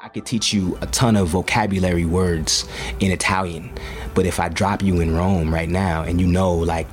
[0.00, 2.66] I could teach you a ton of vocabulary words
[3.00, 3.70] in Italian,
[4.14, 6.86] but if I drop you in Rome right now and you know like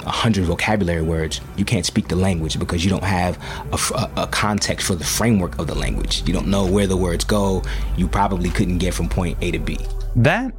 [0.00, 3.38] a hundred vocabulary words, you can't speak the language because you don't have
[3.72, 6.22] a, a, context for the framework of the language.
[6.26, 7.62] You don't know where the words go.
[7.96, 9.78] You probably couldn't get from point A to B.
[10.16, 10.54] That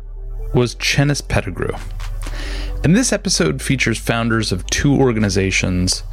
[0.54, 1.76] was Chennis Pettigrew.
[2.84, 6.04] And this episode features founders of two organizations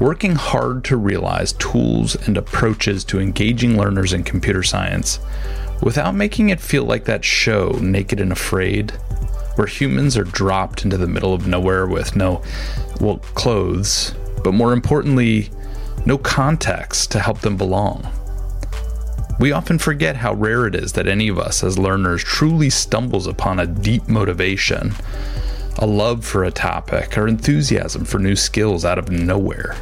[0.00, 5.20] working hard to realize tools and approaches to engaging learners in computer science
[5.82, 8.90] without making it feel like that show, Naked and Afraid,
[9.56, 12.42] where humans are dropped into the middle of nowhere with no,
[13.00, 15.50] well, clothes, but more importantly,
[16.06, 18.06] no context to help them belong.
[19.38, 23.26] We often forget how rare it is that any of us as learners truly stumbles
[23.26, 24.94] upon a deep motivation,
[25.78, 29.76] a love for a topic, or enthusiasm for new skills out of nowhere.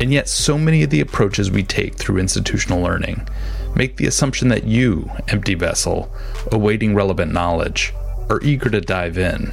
[0.00, 3.28] And yet, so many of the approaches we take through institutional learning
[3.76, 6.10] make the assumption that you, empty vessel,
[6.50, 7.92] awaiting relevant knowledge,
[8.30, 9.52] are eager to dive in.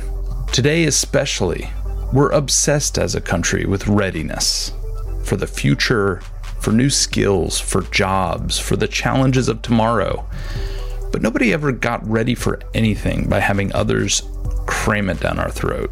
[0.54, 1.70] Today, especially,
[2.14, 4.72] we're obsessed as a country with readiness
[5.26, 6.22] for the future
[6.62, 10.26] for new skills, for jobs, for the challenges of tomorrow.
[11.12, 14.24] But nobody ever got ready for anything by having others
[14.66, 15.92] cram it down our throat.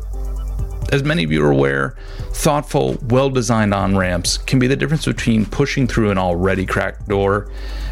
[0.91, 1.95] As many of you are aware,
[2.31, 7.08] thoughtful, well designed on ramps can be the difference between pushing through an already cracked
[7.08, 7.52] door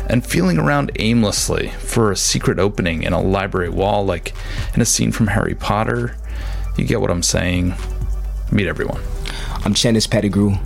[0.09, 4.33] and feeling around aimlessly for a secret opening in a library wall, like
[4.75, 6.15] in a scene from Harry Potter.
[6.77, 7.73] You get what I'm saying.
[8.51, 9.01] Meet everyone.
[9.65, 10.57] I'm Chennis Pettigrew.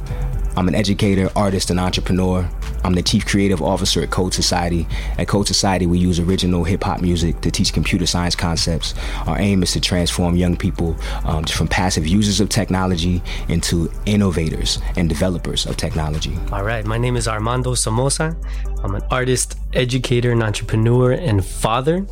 [0.58, 2.50] I'm an educator, artist, and entrepreneur.
[2.84, 4.88] I'm the chief creative officer at Code Society.
[5.20, 8.96] At Code Society, we use original hip hop music to teach computer science concepts.
[9.28, 14.80] Our aim is to transform young people um, from passive users of technology into innovators
[14.96, 16.36] and developers of technology.
[16.52, 18.36] All right, my name is Armando Somoza.
[18.84, 22.06] I'm an artist, educator, and entrepreneur and father.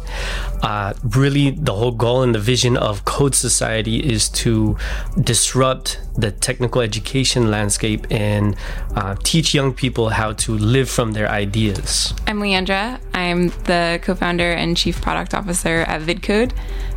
[0.61, 4.77] Uh, really, the whole goal and the vision of Code Society is to
[5.21, 8.55] disrupt the technical education landscape and
[8.95, 12.13] uh, teach young people how to live from their ideas.
[12.25, 12.99] I'm Leandra.
[13.13, 16.51] I'm the co founder and chief product officer at VidCode.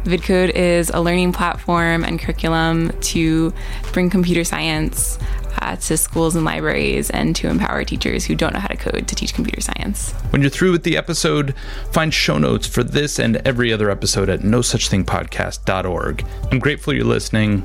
[0.04, 3.53] VidCode is a learning platform and curriculum to
[3.92, 5.19] bring computer science
[5.60, 9.06] uh, to schools and libraries and to empower teachers who don't know how to code
[9.08, 10.12] to teach computer science.
[10.30, 11.54] When you're through with the episode,
[11.92, 16.94] find show notes for this and every other episode at no such thing I'm grateful
[16.94, 17.64] you're listening.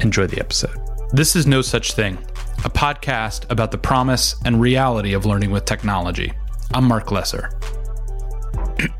[0.00, 0.76] Enjoy the episode.
[1.12, 2.18] This is No Such Thing,
[2.64, 6.32] a podcast about the promise and reality of learning with technology.
[6.74, 7.50] I'm Mark Lesser.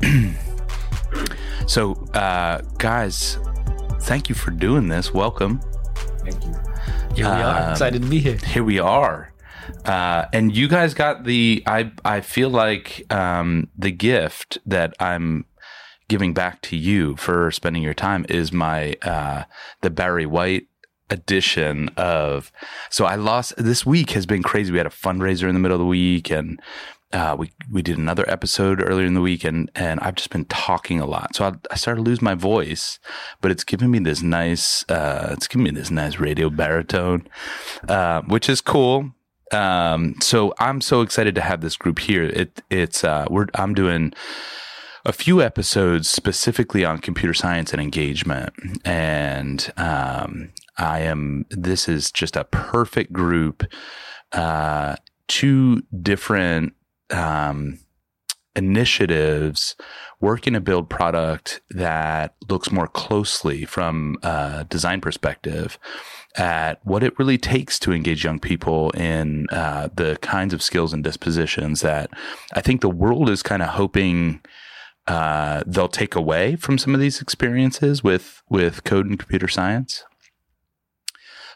[1.67, 3.37] so, uh, guys,
[4.01, 5.13] thank you for doing this.
[5.13, 5.61] Welcome.
[6.23, 6.68] Thank you.
[7.15, 7.63] Here we are.
[7.63, 8.37] Um, Excited to be here.
[8.37, 9.33] Here we are.
[9.85, 15.45] Uh, and you guys got the I I feel like um, the gift that I'm
[16.07, 19.43] giving back to you for spending your time is my uh,
[19.81, 20.67] the Barry White
[21.11, 22.51] edition of
[22.89, 24.71] so I lost this week has been crazy.
[24.71, 26.59] We had a fundraiser in the middle of the week and
[27.11, 30.45] uh, we we did another episode earlier in the week and and I've just been
[30.45, 31.35] talking a lot.
[31.35, 32.99] So I, I started to lose my voice,
[33.41, 37.27] but it's giving me this nice uh, it's giving me this nice radio baritone,
[37.87, 39.11] uh, which is cool.
[39.51, 42.25] Um, so I'm so excited to have this group here.
[42.25, 44.13] It it's uh, we're I'm doing
[45.05, 48.53] a few episodes specifically on computer science and engagement.
[48.85, 53.65] And um, I am, this is just a perfect group.
[54.31, 54.97] Uh,
[55.27, 56.73] two different
[57.11, 57.79] um,
[58.55, 59.75] initiatives
[60.19, 65.79] working to build product that looks more closely from a design perspective
[66.35, 70.93] at what it really takes to engage young people in uh, the kinds of skills
[70.93, 72.09] and dispositions that
[72.53, 74.41] I think the world is kind of hoping
[75.07, 80.03] uh, they'll take away from some of these experiences with with code and computer science.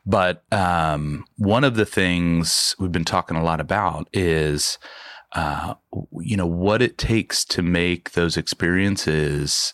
[0.06, 4.78] But um, one of the things we've been talking a lot about is,
[5.36, 5.74] uh,
[6.20, 9.74] you know, what it takes to make those experiences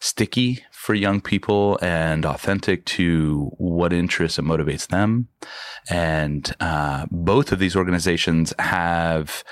[0.00, 5.28] sticky for young people and authentic to what interests and motivates them.
[5.88, 9.44] And uh, both of these organizations have,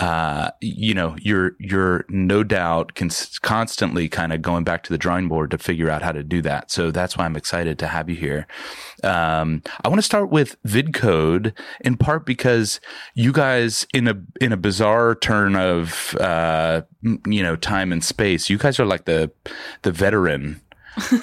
[0.00, 4.96] uh, you know, you're you're no doubt cons- constantly kind of going back to the
[4.96, 6.70] drawing board to figure out how to do that.
[6.70, 8.46] So that's why I'm excited to have you here.
[9.04, 11.52] Um, I want to start with VidCode
[11.82, 12.80] in part because
[13.14, 18.48] you guys, in a in a bizarre turn of uh, you know time and space,
[18.48, 19.30] you guys are like the
[19.82, 20.62] the veteran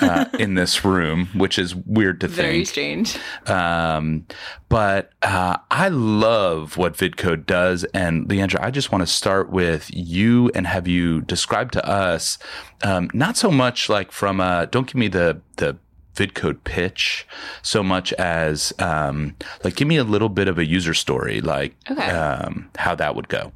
[0.02, 2.68] uh, in this room, which is weird to Very think.
[3.08, 3.18] strange.
[3.48, 4.26] Um,
[4.70, 7.84] but uh, I love what VidCode does.
[7.94, 12.38] And Leandra, I just want to start with you and have you describe to us,
[12.84, 15.78] um, not so much like from a, don't give me the, the,
[16.16, 17.28] VidCode pitch
[17.62, 19.36] so much as um,
[19.66, 22.10] like give me a little bit of a user story, like Okay.
[22.10, 23.52] um, how that would go.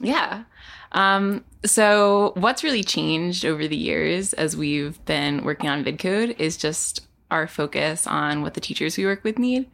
[0.00, 0.44] Yeah.
[0.92, 6.56] Um, so, what's really changed over the years as we've been working on VidCode is
[6.56, 9.68] just our focus on what the teachers we work with need.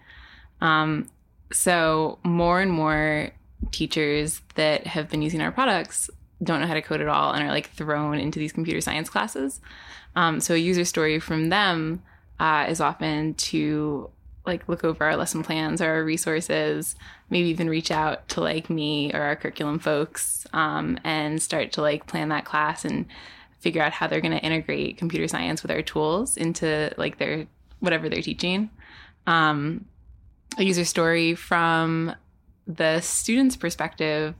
[0.61, 1.11] Um,
[1.53, 3.31] so, more and more
[3.71, 6.09] teachers that have been using our products
[6.43, 9.09] don't know how to code at all and are like thrown into these computer science
[9.09, 9.61] classes.
[10.17, 12.03] Um, so, a user story from them
[12.41, 14.11] uh, is often to
[14.45, 16.97] like look over our lesson plans or our resources
[17.31, 21.81] maybe even reach out to like me or our curriculum folks um, and start to
[21.81, 23.07] like plan that class and
[23.61, 27.47] figure out how they're going to integrate computer science with our tools into like their
[27.79, 28.69] whatever they're teaching.
[29.27, 29.87] Um,
[30.59, 32.15] a user story from
[32.67, 34.35] the student's perspective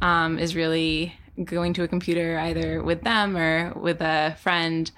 [0.00, 4.90] um, is really going to a computer either with them or with a friend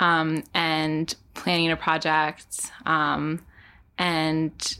[0.00, 3.40] um, and planning a project um,
[3.98, 4.78] and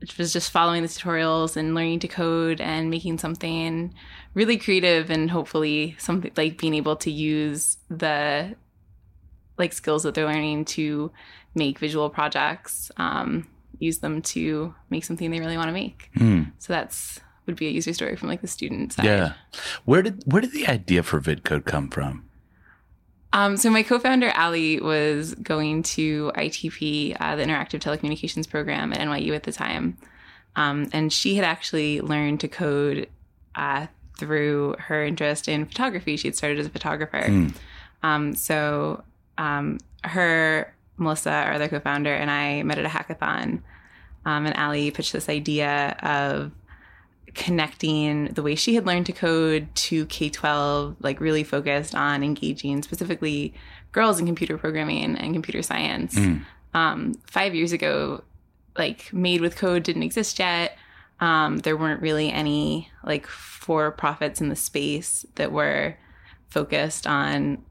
[0.00, 3.94] it was just following the tutorials and learning to code and making something
[4.34, 8.54] really creative and hopefully something like being able to use the
[9.56, 11.10] like skills that they're learning to
[11.54, 13.46] make visual projects um,
[13.78, 16.42] use them to make something they really want to make Hmm.
[16.58, 19.32] so that's would be a user story from like the student side Yeah.
[19.84, 22.24] Where did where did the idea for VidCode come from?
[23.34, 29.00] Um, so my co-founder Ali was going to ITP, uh, the Interactive Telecommunications Program at
[29.00, 29.98] NYU at the time,
[30.54, 33.08] um, and she had actually learned to code
[33.56, 36.16] uh, through her interest in photography.
[36.16, 37.22] She had started as a photographer.
[37.22, 37.54] Mm.
[38.04, 39.02] Um, so
[39.36, 43.62] um, her, Melissa, our other co-founder, and I met at a hackathon,
[44.24, 46.52] um, and Ali pitched this idea of
[47.34, 52.22] connecting the way she had learned to code to K 12, like really focused on
[52.22, 53.54] engaging specifically
[53.92, 56.14] girls in computer programming and computer science.
[56.14, 56.44] Mm.
[56.74, 58.22] Um, five years ago,
[58.76, 60.76] like Made with Code didn't exist yet.
[61.20, 65.96] Um, there weren't really any like for profits in the space that were
[66.48, 67.62] focused on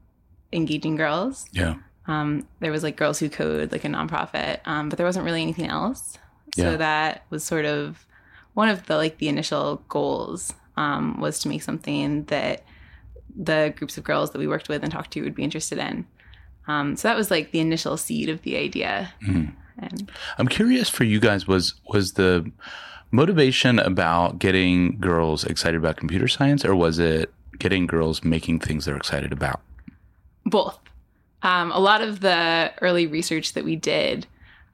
[0.52, 1.46] engaging girls.
[1.52, 1.74] Yeah.
[2.06, 5.42] Um, there was like Girls Who Code, like a nonprofit, um, but there wasn't really
[5.42, 6.18] anything else.
[6.56, 6.76] So Yeah.
[6.76, 8.06] that was sort of
[8.54, 12.64] one of the like the initial goals um, was to make something that
[13.36, 16.06] the groups of girls that we worked with and talked to would be interested in.
[16.66, 19.12] Um, so that was like the initial seed of the idea.
[19.26, 19.52] Mhm.
[19.78, 22.50] And I'm curious for you guys was was the
[23.10, 28.84] motivation about getting girls excited about computer science or was it getting girls making things
[28.84, 29.60] they're excited about?
[30.46, 30.78] both.
[31.42, 34.26] Um, a lot of the early research that we did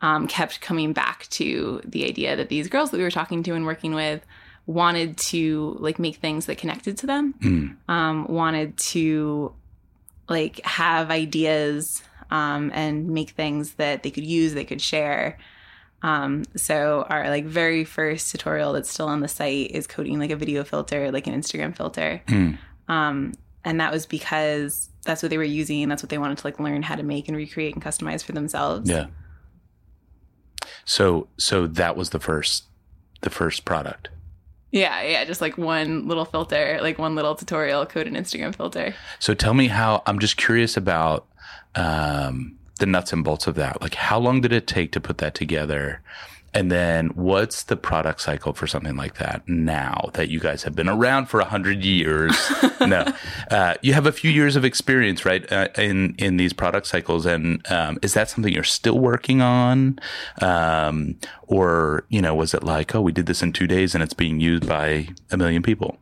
[0.02, 3.54] um, kept coming back to the idea that these girls that we were talking to
[3.54, 4.24] and working with
[4.66, 7.76] wanted to like make things that connected to them, Mm.
[7.88, 9.52] um, wanted to
[10.28, 15.38] like have ideas um, and make things that they could use, they could share.
[16.02, 20.30] Um, so our like very first tutorial that's still on the site is coding like
[20.30, 22.22] a video filter, like an Instagram filter.
[22.28, 22.56] Mm.
[22.88, 25.88] Um, and that was because that's what they were using.
[25.88, 28.32] That's what they wanted to like learn how to make and recreate and customize for
[28.32, 28.88] themselves.
[28.88, 29.06] Yeah.
[30.84, 32.64] So so that was the first
[33.22, 34.08] the first product.
[34.72, 38.94] Yeah, yeah, just like one little filter, like one little tutorial, code an Instagram filter.
[39.18, 41.26] So tell me how I'm just curious about
[41.74, 43.82] um, the nuts and bolts of that.
[43.82, 46.02] Like how long did it take to put that together?
[46.52, 50.74] And then what's the product cycle for something like that now that you guys have
[50.74, 52.36] been around for a hundred years?
[52.80, 53.06] no,
[53.50, 57.24] uh, you have a few years of experience, right, uh, in in these product cycles.
[57.24, 60.00] And um, is that something you're still working on,
[60.40, 61.16] um,
[61.46, 64.14] or you know, was it like, oh, we did this in two days and it's
[64.14, 65.98] being used by a million people?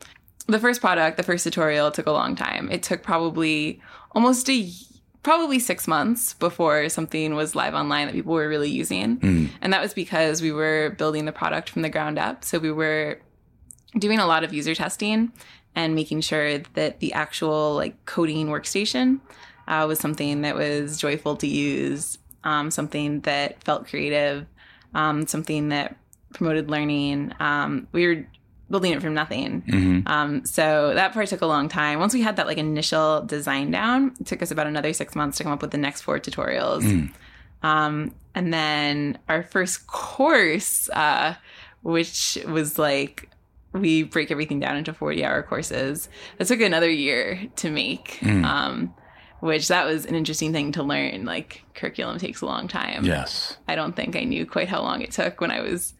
[0.47, 2.71] The first product, the first tutorial took a long time.
[2.71, 4.71] It took probably almost a
[5.29, 9.19] probably 6 months before something was live online that people were really using.
[9.61, 12.45] And that was because we were building the product from the ground up.
[12.45, 13.21] So we were
[13.99, 15.31] doing a lot of user testing
[15.75, 19.21] and making sure that the actual like coding workstation
[19.67, 24.47] uh, was something that was joyful to use, um, something that felt creative,
[24.95, 25.95] um, something that
[26.33, 27.35] promoted learning.
[27.39, 28.27] Um, we were
[28.71, 29.63] building it from nothing.
[29.63, 30.09] Mm-hmm.
[30.09, 31.99] Um, so that part took a long time.
[31.99, 35.39] Once we had that like initial design down, it took us about another six months
[35.39, 36.85] to come up with the next four tutorials.
[37.63, 41.35] Um, and then our first course, uh,
[41.83, 43.31] which was like
[43.73, 46.09] we break everything down into 40 hour courses.
[46.39, 48.23] That took another year to make.
[48.23, 48.95] Um,
[49.41, 51.25] which that was an interesting thing to learn.
[51.25, 53.05] Like curriculum takes a long time.
[53.05, 53.57] Yes.
[53.69, 55.95] I don't think I knew quite how long it took when I was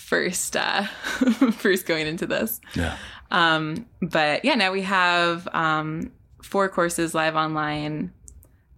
[0.00, 0.82] first uh
[1.52, 2.60] first going into this.
[2.74, 2.96] Yeah.
[3.30, 6.10] Um but yeah, now we have um
[6.42, 8.12] four courses live online,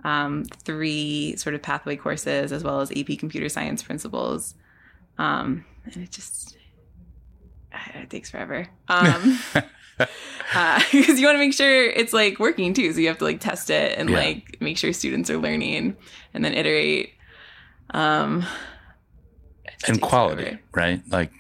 [0.04, 4.54] um three sort of pathway courses as well as AP computer science principles.
[5.18, 6.56] Um and it just
[7.94, 8.68] it takes forever.
[8.88, 9.38] Um
[9.98, 12.92] because you want to make sure it's like working too.
[12.92, 14.16] So you have to like test it and Yeah.
[14.18, 15.96] like make sure students are learning
[16.34, 17.12] and then iterate.
[17.94, 18.44] Um,
[19.88, 20.60] and quality, forever.
[20.74, 21.02] right?
[21.08, 21.32] Like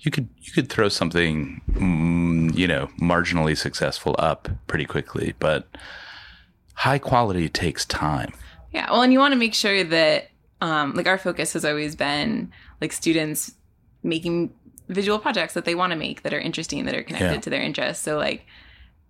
[0.00, 5.66] you could you could throw something mm, you know marginally successful up pretty quickly, but
[6.74, 8.32] high quality takes time.
[8.72, 8.90] Yeah.
[8.90, 10.30] Well, and you want to make sure that
[10.60, 13.54] um, like our focus has always been like students
[14.02, 14.52] making
[14.88, 17.40] visual projects that they want to make that are interesting that are connected Yeah.
[17.40, 18.02] to their interests.
[18.04, 18.44] So like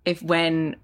[0.05, 0.75] if when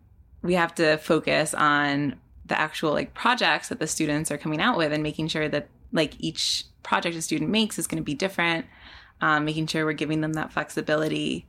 [0.41, 4.77] we have to focus on the actual like projects that the students are coming out
[4.77, 8.13] with and making sure that like each project a student makes is going to be
[8.13, 8.65] different
[9.21, 11.45] um, making sure we're giving them that flexibility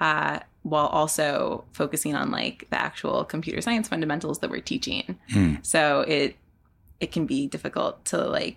[0.00, 5.54] uh, while also focusing on like the actual computer science fundamentals that we're teaching Hmm.
[5.62, 6.36] so it
[7.00, 8.56] it can be difficult to like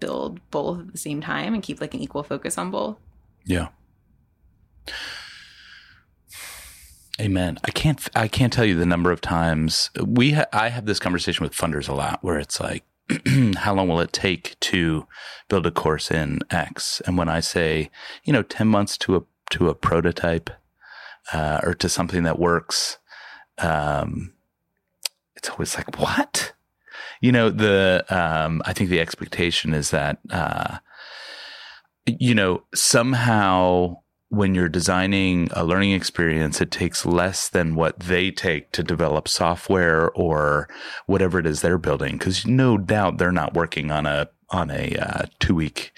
[0.00, 2.96] build both at the same time and keep like an equal focus on both
[3.46, 3.68] Yeah.
[7.20, 7.58] Amen.
[7.64, 8.08] I can't.
[8.14, 10.32] I can't tell you the number of times we.
[10.32, 12.84] Ha- I have this conversation with funders a lot, where it's like,
[13.56, 15.06] how long will it take to
[15.48, 17.00] build a course in X?
[17.06, 17.90] And when I say,
[18.24, 20.50] you know, ten months to a to a prototype,
[21.32, 22.98] uh, or to something that works,
[23.58, 24.34] um,
[25.36, 26.52] it's always like, what?
[27.20, 28.04] You know, the.
[28.08, 30.18] Um, I think the expectation is that.
[30.30, 30.78] Uh,
[32.06, 33.96] you know, somehow
[34.30, 39.26] when you're designing a learning experience, it takes less than what they take to develop
[39.26, 40.68] software or
[41.06, 42.18] whatever it is they're building.
[42.18, 45.92] Cause no doubt they're not working on a, on a uh, two week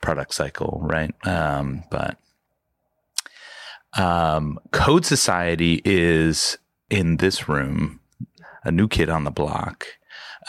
[0.00, 1.14] product cycle, right?
[1.26, 2.18] Um, but,
[3.98, 6.58] um, Code Society is
[6.90, 8.00] in this room,
[8.64, 9.86] a new kid on the block.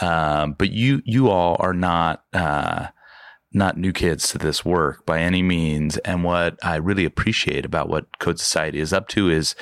[0.01, 2.87] Um, but you, you all are not, uh,
[3.55, 5.97] not new kids to this work by any means.
[5.99, 9.55] And what I really appreciate about what Code Society is up to is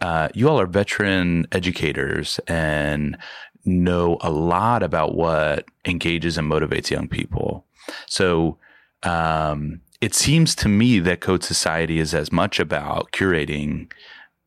[0.00, 3.18] uh, you all are veteran educators and
[3.64, 7.64] know a lot about what engages and motivates young people.
[8.06, 8.58] So
[9.02, 13.90] um, it seems to me that Code Society is as much about curating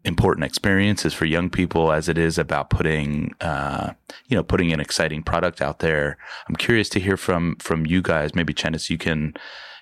[0.06, 3.92] important experiences for young people as it is about putting uh,
[4.28, 6.18] you know putting an exciting product out there.
[6.48, 8.36] I'm curious to hear from from you guys.
[8.36, 9.34] Maybe Chennis, you can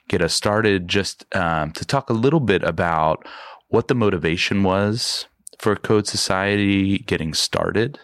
[0.08, 3.26] get us started just um, to talk a little bit about
[3.70, 5.28] what the motivation was
[5.60, 8.00] for code society getting started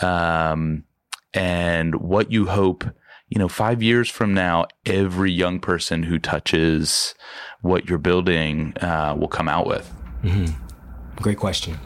[0.00, 0.84] um,
[1.32, 2.84] and what you hope
[3.28, 7.14] you know five years from now every young person who touches
[7.62, 9.92] what you're building uh, will come out with
[11.16, 11.78] Great question.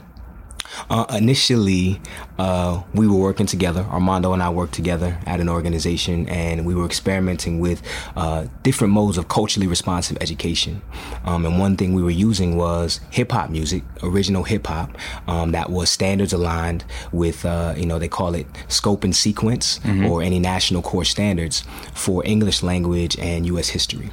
[0.90, 2.00] Uh, initially,
[2.38, 3.82] uh, we were working together.
[3.90, 7.82] Armando and I worked together at an organization, and we were experimenting with
[8.16, 10.82] uh, different modes of culturally responsive education.
[11.24, 15.52] Um, and one thing we were using was hip hop music, original hip hop, um,
[15.52, 20.22] that was standards aligned with, uh, you know, they call it scope and sequence or
[20.22, 23.68] any national core standards for English language and U.S.
[23.68, 24.10] history.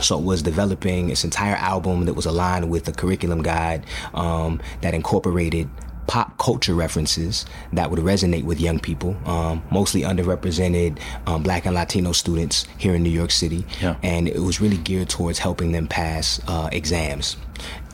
[0.00, 4.60] So it was developing its entire album that was aligned with a curriculum guide um,
[4.80, 5.68] that incorporated
[6.06, 11.74] pop culture references that would resonate with young people, um, mostly underrepresented um, Black and
[11.74, 13.96] Latino students here in New York City, Yeah.
[14.02, 17.36] and it was really geared towards helping them pass uh, exams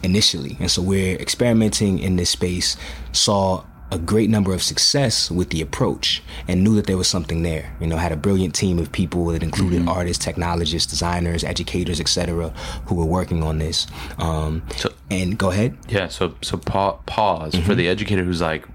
[0.04, 0.56] initially.
[0.60, 2.76] And so we're experimenting in this space.
[3.10, 7.42] Saw a great number of success with the approach and knew that there was something
[7.42, 7.76] there.
[7.80, 9.88] You know, had a brilliant team of people that included mm-hmm.
[9.88, 12.50] artists, technologists, designers, educators, etc.,
[12.86, 13.86] who were working on this.
[14.18, 15.76] Um, So- and go ahead.
[15.88, 16.08] Yeah.
[16.08, 17.74] So so pa- pause for mm-hmm.
[17.74, 18.66] the educator who's like,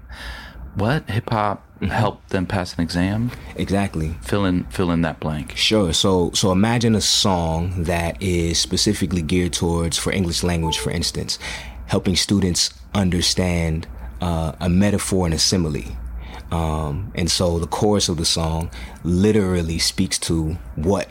[0.74, 1.86] "What hip hop mm-hmm.
[1.86, 4.16] helped them pass an exam?" Exactly.
[4.22, 5.56] Fill in fill in that blank.
[5.56, 5.92] Sure.
[5.92, 11.38] So so imagine a song that is specifically geared towards for English language, for instance,
[11.86, 13.86] helping students understand
[14.20, 15.96] uh, a metaphor and a simile.
[16.50, 18.70] Um, and so the chorus of the song
[19.04, 21.08] literally speaks to what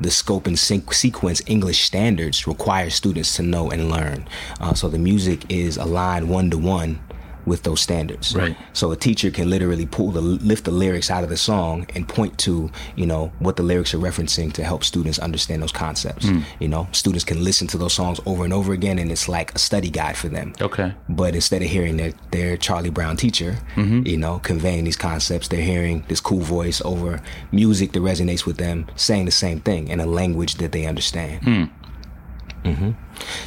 [0.00, 4.28] the scope and sequence English standards require students to know and learn.
[4.60, 7.00] Uh, so the music is aligned one to one
[7.46, 8.34] with those standards.
[8.34, 8.56] Right.
[8.72, 12.08] So a teacher can literally pull the lift the lyrics out of the song and
[12.08, 16.28] point to you know what the lyrics are referencing to help students understand those concepts.
[16.28, 16.40] Hmm.
[16.60, 19.54] You know, students can listen to those songs over and over again, and it's like
[19.54, 20.52] a study guide for them.
[20.60, 20.94] Okay.
[21.08, 24.06] But instead of hearing their, their Charlie Brown teacher, Mm-hmm.
[24.06, 27.20] you know, conveying these concepts, they're hearing this cool voice over
[27.52, 31.42] music that resonates with them, saying the same thing in a language that they understand.
[31.44, 31.64] Hmm.
[32.70, 32.90] hmm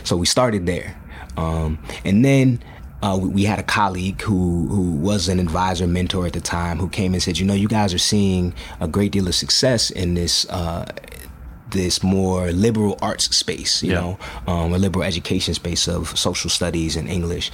[0.03, 0.97] So we started there,
[1.37, 2.61] um, and then.
[3.01, 6.79] Uh, we, we had a colleague who who was an advisor mentor at the time
[6.79, 9.89] who came and said, you know, you guys are seeing a great deal of success
[9.91, 10.85] in this uh,
[11.69, 13.99] this more liberal arts space, you Yeah.
[14.01, 17.51] know, um, a liberal education space of social studies and English.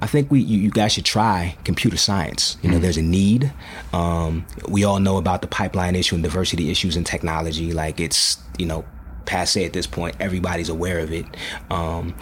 [0.00, 2.56] I think we you, you guys should try computer science.
[2.62, 3.52] You know, there's a need.
[3.92, 7.72] Um, we all know about the pipeline issue and diversity issues in technology.
[7.72, 8.84] Like it's you know
[9.24, 10.14] passe at this point.
[10.20, 11.24] Everybody's aware of it.
[11.70, 12.14] Um,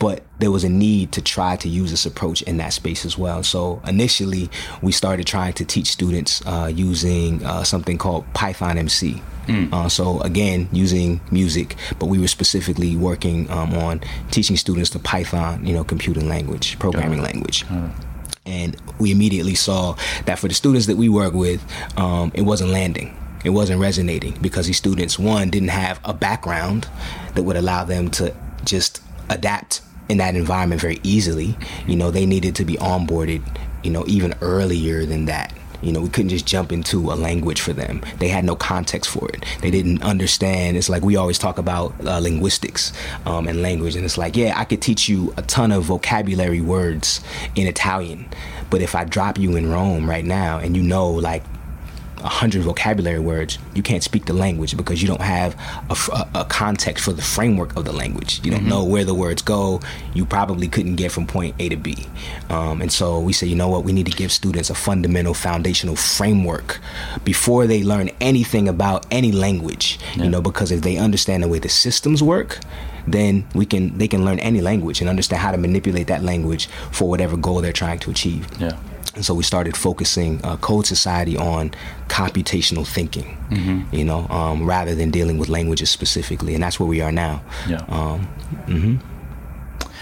[0.00, 3.16] but there was a need to try to use this approach in that space as
[3.16, 3.42] well.
[3.44, 4.50] So initially,
[4.82, 9.22] we started trying to teach students uh, using uh, something called Python MC.
[9.72, 14.98] Uh, so again, using music, but we were specifically working um, on teaching students the
[15.00, 17.64] Python, you know, computing language, programming language.
[18.46, 21.62] And we immediately saw that for the students that we work with,
[21.98, 23.16] um, it wasn't landing.
[23.44, 26.88] It wasn't resonating because these students, one, didn't have a background
[27.34, 31.56] that would allow them to just adapt in that environment very easily.
[31.86, 33.42] You know, they needed to be onboarded,
[33.84, 35.54] you know, even earlier than that.
[35.82, 38.02] You know, we couldn't just jump into a language for them.
[38.18, 39.46] They had no context for it.
[39.62, 40.76] They didn't understand.
[40.76, 42.92] It's like we always talk about uh, linguistics
[43.24, 46.60] um, and language, and it's like, yeah, I could teach you a ton of vocabulary
[46.60, 47.22] words
[47.54, 48.28] in Italian,
[48.68, 51.42] but if I drop you in Rome right now and you know like
[52.20, 55.54] a hundred vocabulary words, you can't speak the language because you don't have
[56.34, 58.40] a context for the framework of the language.
[58.44, 59.80] You don't know where the words go.
[60.14, 62.06] You probably couldn't get from point A to B.
[62.48, 63.84] Um, and so we say, you know what?
[63.84, 66.80] We need to give students a fundamental, foundational framework
[67.24, 69.98] before they learn anything about any language.
[70.16, 72.58] You know, because if they understand the way the systems work,
[73.06, 76.66] then we can they can learn any language and understand how to manipulate that language
[76.92, 78.46] for whatever goal they're trying to achieve.
[78.60, 78.76] Yeah.
[79.14, 81.72] And so we started focusing uh, Code Society on
[82.08, 83.94] computational thinking, Mm-hmm.
[83.94, 86.54] you know, um, rather than dealing with languages specifically.
[86.54, 87.42] And that's where we are now.
[87.68, 87.84] Yeah.
[87.88, 88.20] Um,
[88.66, 88.96] hmm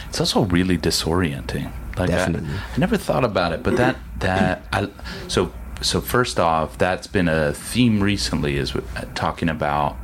[0.09, 1.71] It's also really disorienting.
[1.97, 2.51] Like I, Definitely.
[2.75, 4.89] I never thought about it, but that that I
[5.27, 8.81] so so first off, that's been a theme recently is uh,
[9.15, 9.97] talking about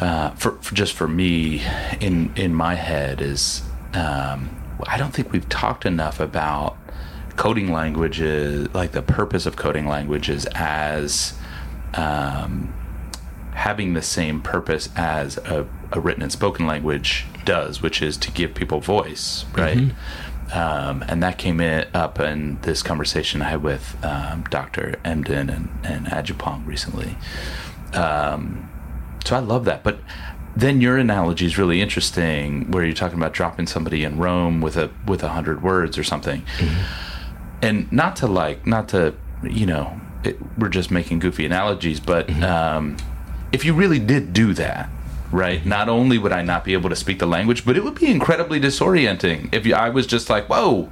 [0.00, 1.62] uh, for, for just for me
[2.00, 3.62] in in my head is
[3.94, 4.50] um,
[4.86, 6.76] I don't think we've talked enough about
[7.36, 11.34] coding languages, like the purpose of coding languages as
[11.94, 12.72] um,
[13.54, 18.30] having the same purpose as a, a written and spoken language does, which is to
[18.30, 19.76] give people voice, right?
[20.52, 24.96] Um, and that came in, up in this conversation I had with um, Dr.
[25.04, 27.16] Emdin and, and Ajupong recently.
[27.94, 28.68] Um,
[29.24, 29.82] so I love that.
[29.82, 30.00] But
[30.54, 34.76] then your analogy is really interesting, where you're talking about dropping somebody in Rome with
[34.76, 36.42] a with a hundred words or something,
[37.62, 42.30] and not to like, not to, you know, it, we're just making goofy analogies, but
[42.42, 42.96] um,
[43.52, 44.88] if you really did do that,
[45.30, 45.64] right?
[45.64, 48.10] Not only would I not be able to speak the language, but it would be
[48.10, 50.90] incredibly disorienting if you, I was just like, "Whoa,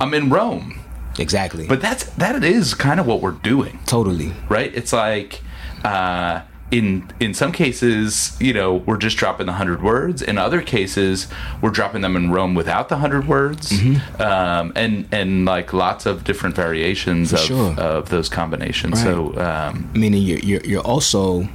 [0.00, 0.80] I'm in Rome."
[1.18, 1.66] exactly.
[1.66, 4.32] But that's that is kind of what we're doing totally.
[4.48, 4.72] right?
[4.74, 5.40] It's like
[5.84, 10.22] uh, in in some cases, you know, we're just dropping the hundred words.
[10.22, 11.26] In other cases,
[11.60, 14.22] we're dropping them in Rome without the hundred words, Mm-hmm.
[14.22, 17.74] um, and and like lots of different variations of, sure.
[17.78, 19.02] of those combinations.
[19.02, 21.48] So um, Meaning you're, you're, you're also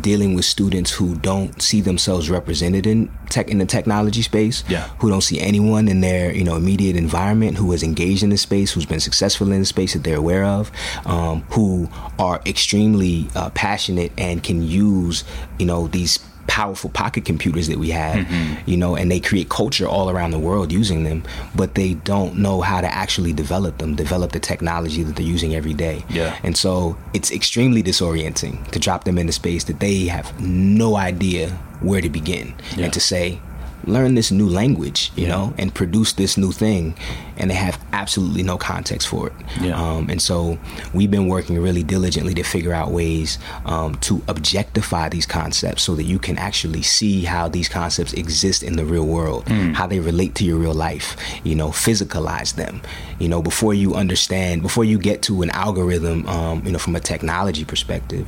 [0.00, 4.88] dealing with students who don't see themselves represented in tech in the technology space Yeah.
[4.98, 8.36] who don't see anyone in their you know immediate environment who is engaged in the
[8.38, 10.70] space who's been successful in the space that they're aware of
[11.06, 15.24] um, who are extremely uh, passionate and can use
[15.58, 18.70] you know these powerful pocket computers that we have Mm-hmm.
[18.70, 21.22] you know and they create culture all around the world using them
[21.56, 25.54] but they don't know how to actually develop them develop the technology that they're using
[25.54, 26.38] every day Yeah.
[26.44, 31.50] and so it's extremely disorienting to drop them into space that they have no idea
[31.80, 32.84] where to begin Yeah.
[32.84, 33.40] and to say,
[33.86, 36.96] learn this new language, you know, and produce this new thing.
[37.36, 39.32] And they have absolutely no context for it.
[39.60, 39.80] Yeah.
[39.80, 40.58] Um, and so
[40.92, 45.94] we've been working really diligently to figure out ways um, to objectify these concepts so
[45.96, 50.00] that you can actually see how these concepts exist in the real world, how they
[50.00, 52.80] relate to your real life, you know, physicalize them,
[53.18, 56.94] you know, before you understand, before you get to an algorithm, um, you know, from
[56.94, 58.26] a technology perspective,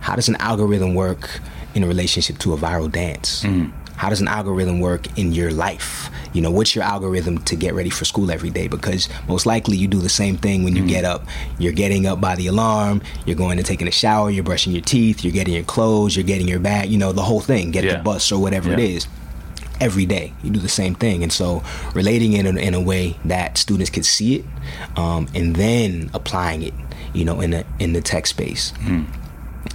[0.00, 1.40] how does an algorithm work
[1.74, 3.44] in relationship to a viral dance?
[4.00, 6.08] How does an algorithm work in your life?
[6.32, 8.66] You know, what's your algorithm to get ready for school every day?
[8.66, 11.26] Because most likely you do the same thing when you get up.
[11.58, 14.80] You're getting up by the alarm, you're going to taking a shower, you're brushing your
[14.80, 17.84] teeth, you're getting your clothes, you're getting your bag, you know, the whole thing, get
[17.84, 17.96] Yeah.
[17.98, 18.96] the bus or whatever it Yeah.
[18.96, 19.06] is
[19.82, 20.32] every day.
[20.42, 23.90] You do the same thing, and so relating it in, in a way that students
[23.90, 24.44] can see it,
[24.96, 26.74] um, and then applying it,
[27.12, 28.72] you know, in the in the tech space.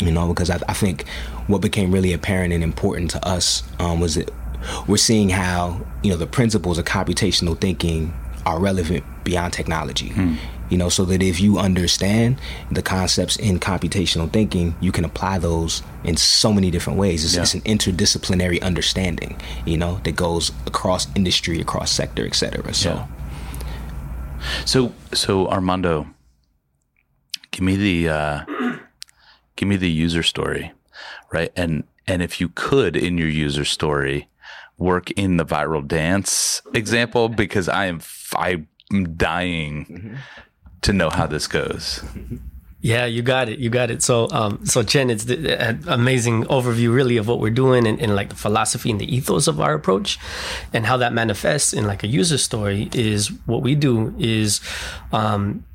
[0.02, 1.06] You know, because I, I think
[1.48, 4.32] what became really apparent and important to us um, was that
[4.88, 8.14] we're seeing how you know the principles of computational thinking
[8.46, 10.12] are relevant beyond technology.
[10.70, 12.38] You know, so that if you understand
[12.72, 17.24] the concepts in computational thinking, you can apply those in so many different ways.
[17.24, 17.44] It's, Yeah.
[17.44, 22.74] it's an interdisciplinary understanding, you know, that goes across industry, across sector, et cetera.
[22.74, 23.08] So, Yeah.
[24.66, 26.08] So so Armando,
[27.52, 28.46] give me the uh,
[29.56, 30.72] give me the user story,
[31.32, 31.52] right?
[31.56, 34.30] And and if you could in your user story
[34.78, 38.02] work in the viral dance example because I am
[38.36, 38.68] I'm
[39.16, 40.18] dying
[40.82, 42.04] to know how this goes.
[42.82, 43.58] Yeah, you got it.
[43.58, 44.04] You got it.
[44.04, 48.16] So, um, so Chen, it's an amazing overview, really, of what we're doing and, and
[48.16, 50.20] like the philosophy and the ethos of our approach,
[50.72, 52.90] and how that manifests in like a user story.
[52.94, 54.62] Is what we do is
[55.12, 55.66] um,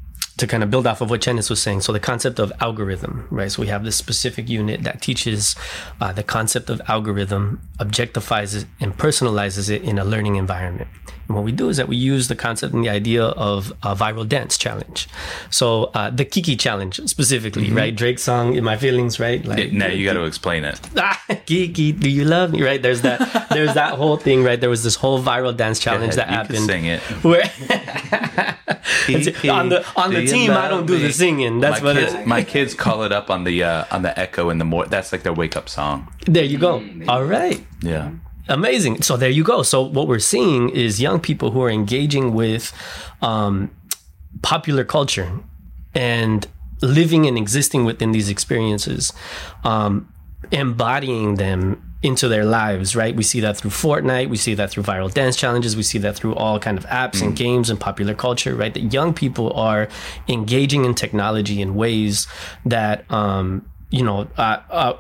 [0.41, 1.83] to kind of build off of what Chennis was saying.
[1.83, 3.53] So the concept of algorithm, right?
[3.53, 5.55] So we have this specific unit that teaches
[6.01, 10.89] uh, the concept of algorithm, objectifies it, and personalizes it in a learning environment.
[11.29, 13.95] And what we do is that we use the concept and the idea of a
[13.95, 15.09] viral dance challenge.
[15.51, 17.95] So uh, the Kiki challenge specifically, right?
[17.95, 19.45] Drake's song "In My Feelings," right?
[19.45, 20.81] Like Now you got to explain it.
[20.97, 22.63] ah, Kiki, do you love me?
[22.63, 22.83] Right?
[22.83, 23.49] There's that.
[23.51, 24.61] There's that whole thing, right?
[24.61, 26.67] There was this whole viral dance challenge ahead, that you happened.
[26.67, 27.01] sing it.
[27.23, 28.57] Where
[29.51, 31.03] on the on the team, I don't do me?
[31.03, 31.61] the singing.
[31.61, 31.97] That's my what.
[31.97, 34.65] kids, It, my kids call it up on the uh, on the echo in the
[34.65, 34.87] more.
[34.87, 36.13] That's like their wake up song.
[36.27, 36.85] there you go.
[37.09, 37.65] All right.
[37.83, 38.11] Yeah.
[38.49, 39.03] Amazing.
[39.03, 39.63] So there you go.
[39.63, 42.73] So what we're seeing is young people who are engaging with
[43.23, 43.71] um,
[44.43, 45.31] popular culture
[45.95, 46.47] and
[46.83, 49.13] living and existing within these experiences,
[49.65, 50.13] um,
[50.51, 52.97] embodying them into their lives.
[52.97, 53.15] Right.
[53.15, 54.29] We see that through Fortnite.
[54.29, 55.77] We see that through viral dance challenges.
[55.77, 58.55] We see that through all kind of apps and games and popular culture.
[58.55, 58.73] Right.
[58.73, 59.89] That young people are
[60.29, 62.27] engaging in technology in ways
[62.65, 64.29] that um, you know.
[64.37, 64.97] Uh, uh,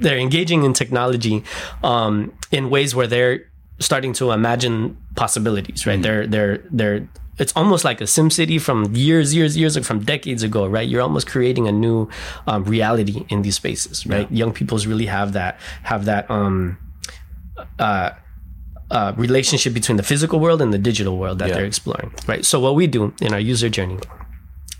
[0.00, 1.42] they're engaging in technology
[1.82, 3.48] um, in ways where they're
[3.80, 6.00] starting to imagine possibilities, right?
[6.00, 10.42] They're they're they're it's almost like a SimCity from years years years like from decades
[10.42, 12.08] ago right you're almost creating a new
[12.46, 16.78] um, reality in these spaces right young people's really have that have that um
[17.78, 18.10] uh
[18.90, 21.56] uh, relationship between the physical world and the digital world that Yeah.
[21.56, 22.42] they're exploring, right?
[22.42, 23.98] So what we do in our user journey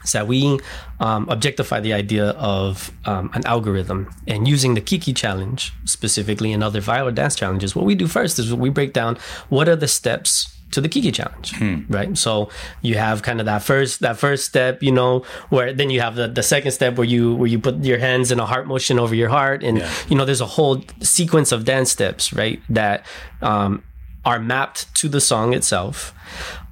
[0.03, 0.59] is that we
[0.99, 6.65] um, objectify the idea of um, an algorithm and using the Kiki challenge specifically and
[6.65, 7.77] other viral dance challenges.
[7.77, 9.19] What we do first is we break down
[9.51, 11.55] what are the steps to the Kiki challenge,
[11.89, 12.17] right?
[12.19, 12.51] So
[12.83, 16.15] you have kind of that first that first step, you know, where then you have
[16.15, 18.99] the, the second step where you where you put your hands in a heart motion
[18.99, 22.61] over your heart, and you know there's a whole sequence of dance steps, right?
[22.69, 23.07] That
[23.41, 23.83] um,
[24.25, 26.13] are mapped to the song itself.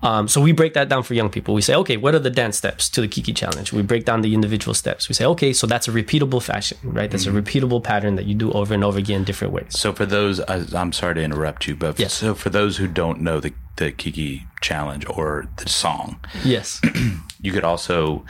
[0.03, 1.55] Um, so we break that down for young people.
[1.55, 3.73] We say, okay, what are the dance steps to the Kiki challenge?
[3.73, 5.09] We break down the individual steps.
[5.09, 7.11] We say, okay, so that's a repeatable fashion, right?
[7.11, 9.69] That's a repeatable pattern that you do over and over again in different ways.
[9.71, 12.13] So for those, I'm sorry to interrupt you, but Yes.
[12.13, 16.81] so for those who don't know the the Kiki challenge or the song, Yes.
[17.41, 18.25] you could also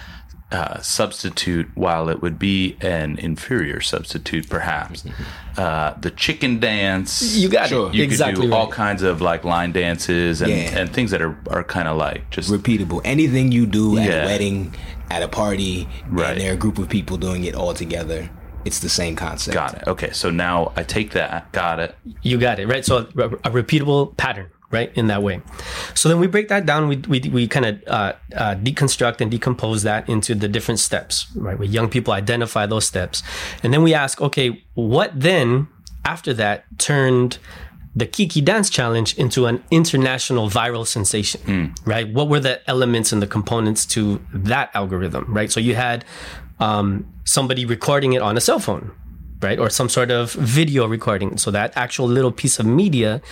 [0.52, 5.04] uh, substitute, while it would be an inferior substitute, perhaps
[5.56, 7.34] uh, the chicken dance.
[7.36, 7.88] You got Sure.
[7.88, 7.94] it.
[7.96, 8.72] You exactly could do all right.
[8.72, 10.78] kinds of like line dances and, Yeah.
[10.78, 13.00] and things that are, are kind of like just repeatable.
[13.04, 14.22] Anything you do at Yeah.
[14.22, 14.74] a wedding,
[15.10, 16.30] at a party, Right.
[16.32, 18.30] and there are a group of people doing it all together,
[18.64, 19.54] it's the same concept.
[19.54, 19.82] got it.
[19.88, 21.50] Okay, so now I take that.
[21.52, 21.96] Got it.
[22.22, 22.84] You got it, right?
[22.84, 24.90] So a, a repeatable pattern, right?
[24.96, 25.40] In that way.
[25.94, 26.88] So then we break that down.
[26.88, 31.26] We, we, we kind of uh, uh, deconstruct and decompose that into the different steps,
[31.36, 31.58] right?
[31.58, 33.22] Where young people identify those steps.
[33.62, 35.68] And then we ask, okay, what then
[36.04, 37.38] after that turned
[37.94, 41.40] the Kiki Dance Challenge into an international viral sensation,
[41.86, 42.12] right?
[42.12, 45.50] What were the elements and the components to that algorithm, right?
[45.50, 46.04] So you had
[46.60, 48.92] um, somebody recording it on a cell phone,
[49.40, 49.58] right?
[49.58, 51.38] Or some sort of video recording.
[51.38, 53.22] So that actual little piece of media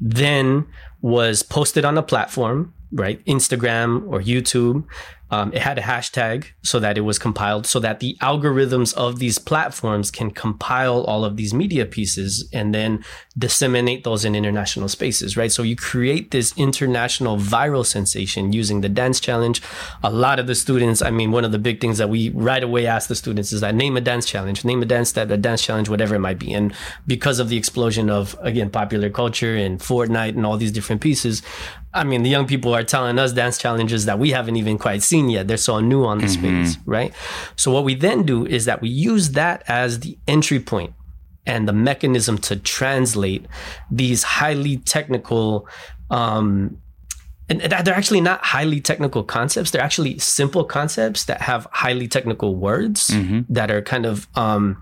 [0.00, 0.66] then
[1.00, 3.24] was posted on a platform, right?
[3.26, 4.84] Instagram or YouTube.
[5.30, 9.18] Um, it had a hashtag so that it was compiled so that the algorithms of
[9.18, 13.02] these platforms can compile all of these media pieces and then
[13.36, 15.50] disseminate those in international spaces, right?
[15.50, 19.62] So you create this international viral sensation using the dance challenge.
[20.02, 22.62] A lot of the students, I mean, one of the big things that we right
[22.62, 25.36] away ask the students is that name a dance challenge, name a dance step, a
[25.36, 26.52] dance challenge, whatever it might be.
[26.52, 26.74] And
[27.06, 31.42] because of the explosion of, again, popular culture and Fortnite and all these different pieces,
[31.94, 35.02] I mean, the young people are telling us dance challenges that we haven't even quite
[35.04, 35.48] seen yet.
[35.48, 36.64] They're so new on the mm-hmm.
[36.64, 37.14] space, right?
[37.56, 40.94] So what we then do is that we use that as the entry point
[41.46, 43.46] and the mechanism to translate
[43.90, 45.68] these highly technical
[46.10, 46.78] um,
[47.48, 49.70] and they're actually not highly technical concepts.
[49.70, 53.40] They're actually simple concepts that have highly technical words mm-hmm.
[53.50, 54.80] that are kind of um,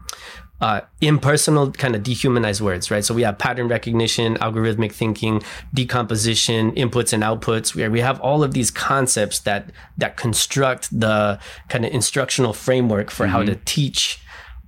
[0.63, 3.05] uh, impersonal, kind of dehumanized words, right?
[3.05, 5.43] So we have pattern recognition, algorithmic thinking,
[5.75, 7.75] decomposition, inputs and outputs.
[7.75, 13.11] Where we have all of these concepts that that construct the kind of instructional framework
[13.11, 13.33] for mm-hmm.
[13.33, 14.21] how to teach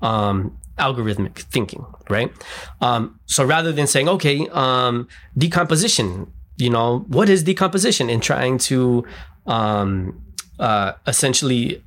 [0.02, 2.32] um, algorithmic thinking, right?
[2.80, 5.06] Um, so rather than saying, okay, um,
[5.38, 6.26] decomposition,
[6.56, 8.10] you know, what is decomposition?
[8.10, 9.04] And trying to
[9.46, 10.20] um,
[10.58, 11.84] uh, essentially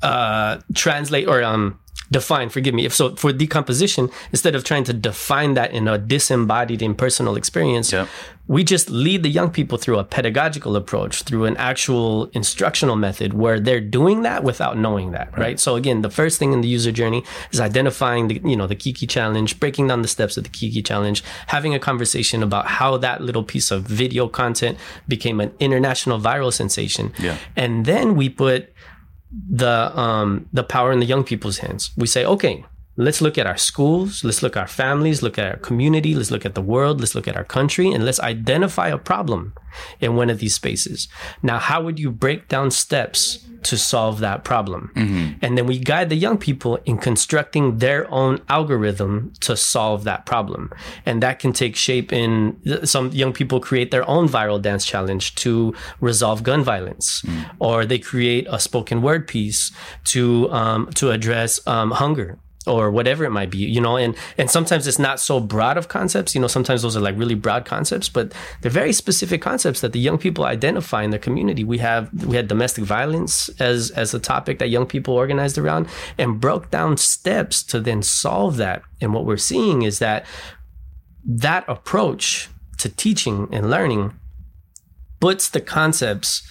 [0.00, 1.78] uh, translate or um,
[2.10, 2.84] define, forgive me.
[2.84, 7.92] If so, for decomposition, instead of trying to define that in a disembodied impersonal experience,
[7.92, 8.08] yep.
[8.46, 13.34] we just lead the young people through a pedagogical approach, through an actual instructional method
[13.34, 15.38] where they're doing that without knowing that, right?
[15.38, 15.60] right?
[15.60, 18.76] So again, the first thing in the user journey is identifying the, you know, the
[18.76, 22.96] Kiki challenge, breaking down the steps of the Kiki challenge, having a conversation about how
[22.98, 27.12] that little piece of video content became an international viral sensation.
[27.18, 27.36] Yeah.
[27.56, 28.72] And then we put
[29.30, 31.90] the um, the power in the young people's hands.
[31.96, 32.64] We say, okay,
[32.98, 36.32] let's look at our schools, let's look at our families, look at our community, let's
[36.32, 39.54] look at the world, let's look at our country, and let's identify a problem
[40.00, 41.06] in one of these spaces.
[41.40, 44.90] Now, how would you break down steps to solve that problem?
[44.96, 45.38] Mm-hmm.
[45.42, 50.26] And then we guide the young people in constructing their own algorithm to solve that
[50.26, 50.72] problem.
[51.06, 55.36] And that can take shape in some young people create their own viral dance challenge
[55.36, 57.42] to resolve gun violence, mm-hmm.
[57.60, 59.70] or they create a spoken word piece
[60.06, 64.50] to um, to address um, hunger or whatever it might be you know and and
[64.50, 67.64] sometimes it's not so broad of concepts you know sometimes those are like really broad
[67.64, 71.64] concepts but they're very specific concepts that the young people identify in the community.
[71.64, 75.88] We have we had domestic violence as as a topic that young people organized around
[76.18, 78.82] and broke down steps to then solve that.
[79.00, 80.26] And what we're seeing is that
[81.24, 84.18] that approach to teaching and learning
[85.20, 86.42] puts the concepts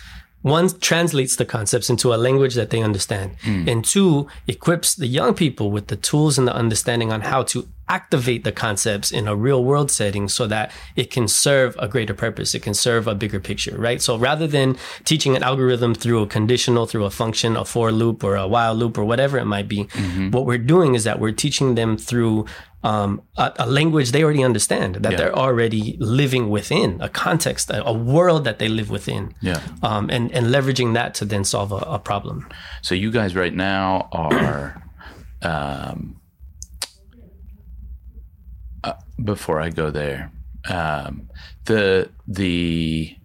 [0.49, 3.67] one translates the concepts into a language that they understand mm.
[3.69, 7.67] and two equips the young people with the tools and the understanding on how to
[7.89, 12.13] activate the concepts in a real world setting so that it can serve a greater
[12.13, 16.21] purpose it can serve a bigger picture right so rather than teaching an algorithm through
[16.21, 19.45] a conditional through a function a for loop or a while loop or whatever it
[19.45, 20.31] might be mm-hmm.
[20.31, 22.45] what we're doing is that we're teaching them through
[22.83, 25.17] um, a, a, language they already understand that yeah.
[25.17, 29.33] they're already living within a context, a, a, world that they live within.
[29.41, 29.61] Yeah.
[29.81, 32.47] Um, and, and leveraging that to then solve a, a problem.
[32.81, 34.81] So you guys right now are,
[35.41, 36.17] um,
[39.23, 40.31] before I go there,
[40.69, 41.29] um,
[41.65, 43.15] the, the,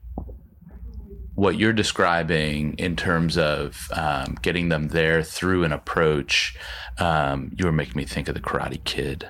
[1.34, 6.56] what you're describing in terms of um, getting them there through an approach,
[6.98, 9.28] um, you were making me think of the Karate Kid.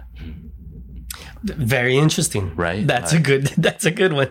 [1.45, 2.87] Very interesting, right?
[2.87, 3.47] That's a good.
[3.59, 4.31] That's a good one.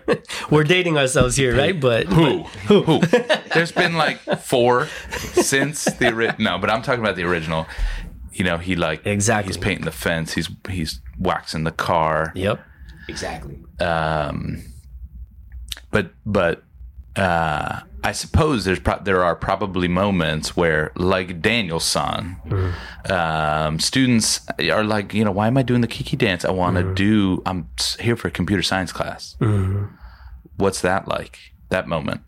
[0.50, 1.78] We're dating ourselves here, right?
[1.78, 2.44] But who?
[2.44, 2.82] But, who?
[2.84, 3.00] who?
[3.54, 4.88] There's been like four
[5.34, 6.42] since the original.
[6.42, 7.68] No, but I'm talking about the original.
[8.32, 9.50] You know, he like exactly.
[9.50, 10.34] He's painting the fence.
[10.34, 12.32] He's he's waxing the car.
[12.36, 12.60] Yep.
[13.08, 13.60] Exactly.
[13.80, 14.64] Um.
[15.92, 16.64] But but
[17.16, 23.12] uh, I suppose there's pro- there are probably moments where, like Daniel-san, mm.
[23.12, 26.46] um, students are like, you know, why am I doing the Kiki dance?
[26.46, 26.96] I want to mm.
[26.96, 27.44] do.
[27.46, 29.36] I'm here for a computer science class.
[29.42, 29.92] Mm.
[30.56, 31.38] What's that like?
[31.70, 32.22] That moment?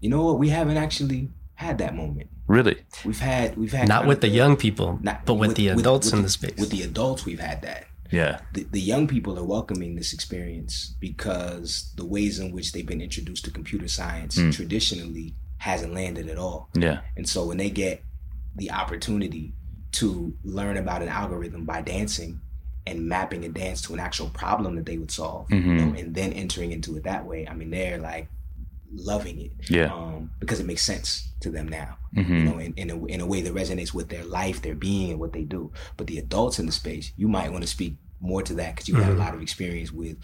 [0.00, 0.38] You know what?
[0.38, 2.28] We haven't actually had that moment.
[2.48, 2.78] Really?
[3.04, 6.06] We've had we've had not with the young people, not, but with, with the adults
[6.06, 6.58] with, with in the space.
[6.58, 7.84] With the adults, we've had that.
[8.10, 8.40] Yeah.
[8.54, 13.02] The, the young people are welcoming this experience because the ways in which they've been
[13.02, 14.52] introduced to computer science mm.
[14.52, 16.70] traditionally hasn't landed at all.
[16.74, 17.00] Yeah.
[17.16, 18.02] And so when they get
[18.56, 19.52] the opportunity
[19.92, 22.40] to learn about an algorithm by dancing
[22.86, 25.68] and mapping a dance to an actual problem that they would solve, mm-hmm.
[25.68, 28.28] you know, and then entering into it that way, I mean, they're like
[28.92, 29.52] loving it.
[29.68, 29.92] Yeah.
[29.92, 32.34] Um, because it makes sense to them now, mm-hmm.
[32.34, 35.10] you know, in, in a, in a way that resonates with their life, their being,
[35.10, 35.72] and what they do.
[35.96, 38.88] But the adults in the space, you might want to speak more to that because
[38.88, 39.04] you mm-hmm.
[39.04, 39.24] have a mm-hmm.
[39.24, 40.16] lot of experience with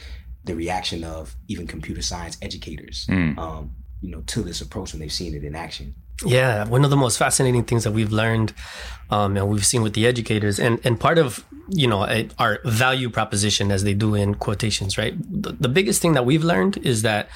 [0.45, 3.37] the reaction of even computer science educators mm.
[3.39, 3.71] um,
[4.05, 5.95] you know, to this approach when they've seen it in action?
[6.25, 8.55] Yeah, one of the most fascinating things that we've learned
[9.11, 12.07] um, and we've seen with the educators, and and part of you know
[12.39, 15.15] our value proposition, as they do in quotations, right?
[15.19, 17.29] The, the biggest thing that we've learned is that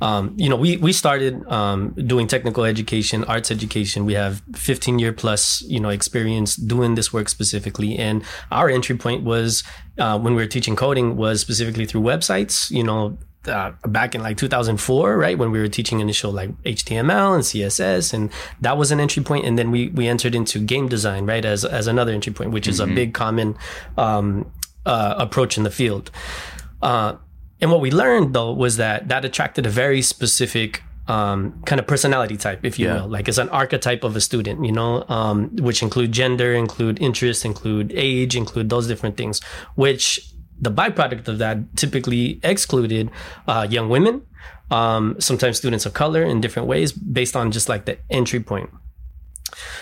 [0.00, 4.06] um, you know we we started um, doing technical education, arts education.
[4.06, 8.96] We have 15 year plus you know experience doing this work specifically, and our entry
[8.96, 9.62] point was
[9.98, 12.70] uh, when we were teaching coding was specifically through websites.
[12.70, 17.34] You know, uh, back in like 2004, right, when we were teaching initial like HTML
[17.34, 19.46] and CSS, and that was an entry point.
[19.46, 22.68] And then we we entered into game design, right, as as another entry point, which
[22.68, 22.92] is mm-hmm.
[22.92, 23.56] a big common
[23.96, 24.50] um,
[24.86, 26.10] uh, approach in the field.
[26.82, 27.16] Uh,
[27.60, 31.86] and what we learned though was that that attracted a very specific um, kind of
[31.86, 33.02] personality type, if you yeah.
[33.02, 33.08] will.
[33.08, 37.44] Like it's an archetype of a student, you know, um, which include gender, include interest,
[37.44, 39.42] include age, include those different things,
[39.74, 40.20] which
[40.60, 43.10] the byproduct of that typically excluded
[43.46, 44.22] uh, young women,
[44.70, 48.70] um, sometimes students of color in different ways based on just like the entry point.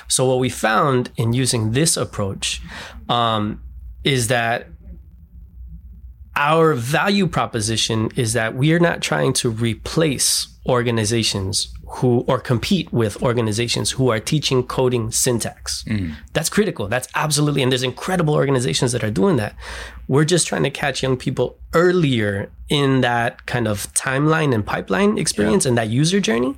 [0.08, 2.62] So what we found in using this approach
[3.08, 3.62] um,
[4.04, 4.68] is that
[6.36, 12.92] our value proposition is that we are not trying to replace organizations who or compete
[12.92, 15.84] with organizations who are teaching coding syntax.
[15.84, 16.14] Mm.
[16.34, 16.86] That's critical.
[16.86, 19.54] That's absolutely and there's incredible organizations that are doing that.
[20.06, 25.16] We're just trying to catch young people earlier in that kind of timeline and pipeline
[25.16, 25.70] experience yeah.
[25.70, 26.56] and that user journey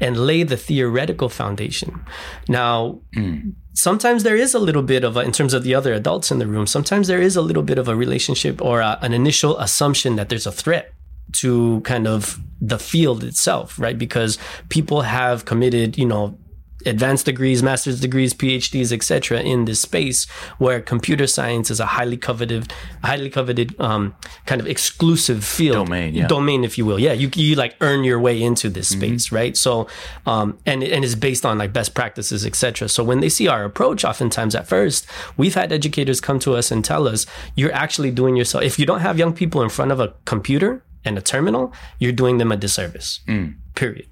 [0.00, 2.04] and lay the theoretical foundation.
[2.48, 3.54] Now, mm.
[3.74, 6.40] sometimes there is a little bit of a, in terms of the other adults in
[6.40, 9.56] the room, sometimes there is a little bit of a relationship or a, an initial
[9.58, 10.92] assumption that there's a threat
[11.34, 13.98] to kind of the field itself, right?
[13.98, 16.38] Because people have committed, you know,
[16.86, 22.16] advanced degrees, master's degrees, PhDs, etc., in this space where computer science is a highly
[22.16, 24.14] coveted, highly coveted, um,
[24.46, 26.26] kind of exclusive field domain, yeah.
[26.26, 26.98] domain, if you will.
[26.98, 29.00] Yeah, you you like earn your way into this mm-hmm.
[29.00, 29.36] space, mm-hmm.
[29.36, 29.56] right?
[29.56, 29.88] So,
[30.26, 32.88] um, and and it's based on like best practices, etc.
[32.88, 36.70] So when they see our approach, oftentimes at first, we've had educators come to us
[36.70, 38.64] and tell us, "You're actually doing yourself.
[38.64, 42.12] If you don't have young people in front of a computer." And a terminal, you're
[42.12, 43.20] doing them a disservice.
[43.26, 43.56] Mm.
[43.74, 44.06] Period.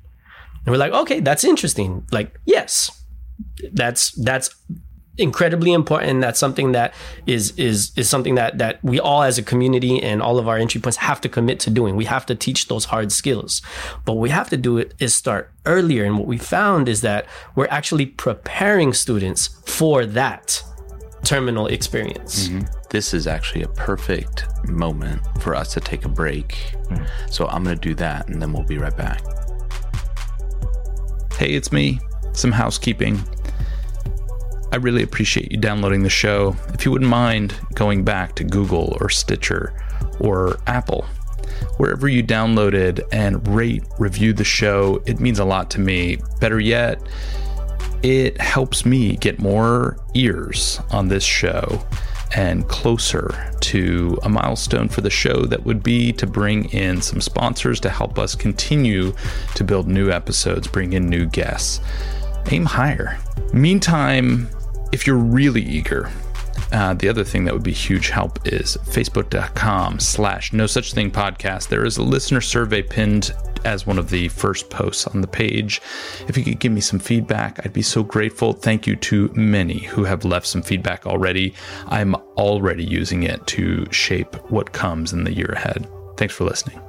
[0.64, 2.06] And we're like, okay, that's interesting.
[2.12, 3.04] Like, yes,
[3.72, 4.54] that's that's
[5.18, 6.20] incredibly important.
[6.20, 6.94] That's something that
[7.26, 10.56] is is is something that that we all as a community and all of our
[10.56, 11.96] entry points have to commit to doing.
[11.96, 13.62] We have to teach those hard skills.
[14.04, 16.04] But what we have to do it is start earlier.
[16.04, 20.62] And what we found is that we're actually preparing students for that
[21.24, 22.48] terminal experience.
[22.48, 22.66] Mm-hmm.
[22.90, 26.48] This is actually a perfect moment for us to take a break.
[26.88, 27.08] Mm.
[27.30, 29.22] So I'm going to do that and then we'll be right back.
[31.38, 32.00] Hey, it's me.
[32.32, 33.22] Some housekeeping.
[34.72, 36.56] I really appreciate you downloading the show.
[36.68, 39.74] If you wouldn't mind going back to Google or Stitcher
[40.18, 41.04] or Apple,
[41.76, 46.18] wherever you downloaded and rate, review the show, it means a lot to me.
[46.40, 47.02] Better yet,
[48.02, 51.84] it helps me get more ears on this show
[52.34, 57.20] and closer to a milestone for the show that would be to bring in some
[57.20, 59.12] sponsors to help us continue
[59.54, 61.80] to build new episodes, bring in new guests.
[62.50, 63.18] Aim higher.
[63.52, 64.48] Meantime,
[64.92, 66.10] if you're really eager,
[66.72, 71.10] uh, the other thing that would be huge help is facebook.com slash no such thing
[71.10, 71.68] podcast.
[71.68, 73.32] There is a listener survey pinned
[73.64, 75.80] as one of the first posts on the page.
[76.28, 78.52] If you could give me some feedback, I'd be so grateful.
[78.52, 81.54] Thank you to many who have left some feedback already.
[81.86, 85.88] I'm already using it to shape what comes in the year ahead.
[86.16, 86.80] Thanks for listening.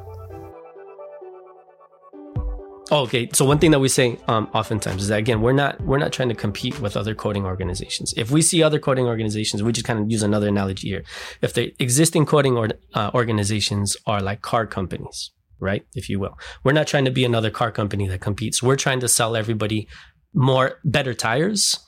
[2.94, 3.28] Oh, okay.
[3.34, 6.14] So one thing that we say um, oftentimes is that again, we're not we're not
[6.14, 8.14] trying to compete with other coding organizations.
[8.16, 11.04] If we see other coding organizations, we just kind of use another analogy here.
[11.42, 15.84] If the existing coding or, uh, organizations are like car companies, right?
[15.96, 16.38] If you will.
[16.64, 18.62] We're not trying to be another car company that competes.
[18.62, 19.88] We're trying to sell everybody
[20.36, 21.80] more better tires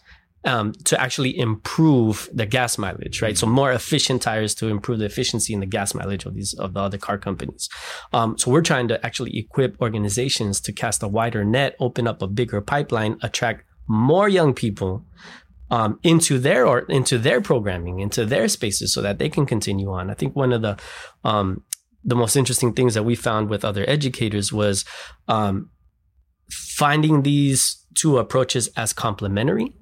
[0.46, 3.38] um, to actually improve the gas mileage, right?
[3.38, 6.74] So more efficient tires to improve the efficiency and the gas mileage of these of
[6.74, 7.70] the other car companies.
[8.14, 12.22] Um, so we're trying to actually equip organizations to cast a wider net, open up
[12.22, 15.06] a bigger pipeline, attract more young people
[15.72, 19.92] um, into their or into their programming, into their spaces, so that they can continue
[19.92, 20.10] on.
[20.10, 20.78] I think one of the
[21.24, 21.64] um,
[22.04, 24.86] the most interesting things that we found with other educators was
[25.28, 25.72] um,
[26.52, 29.74] finding these two approaches as complementary,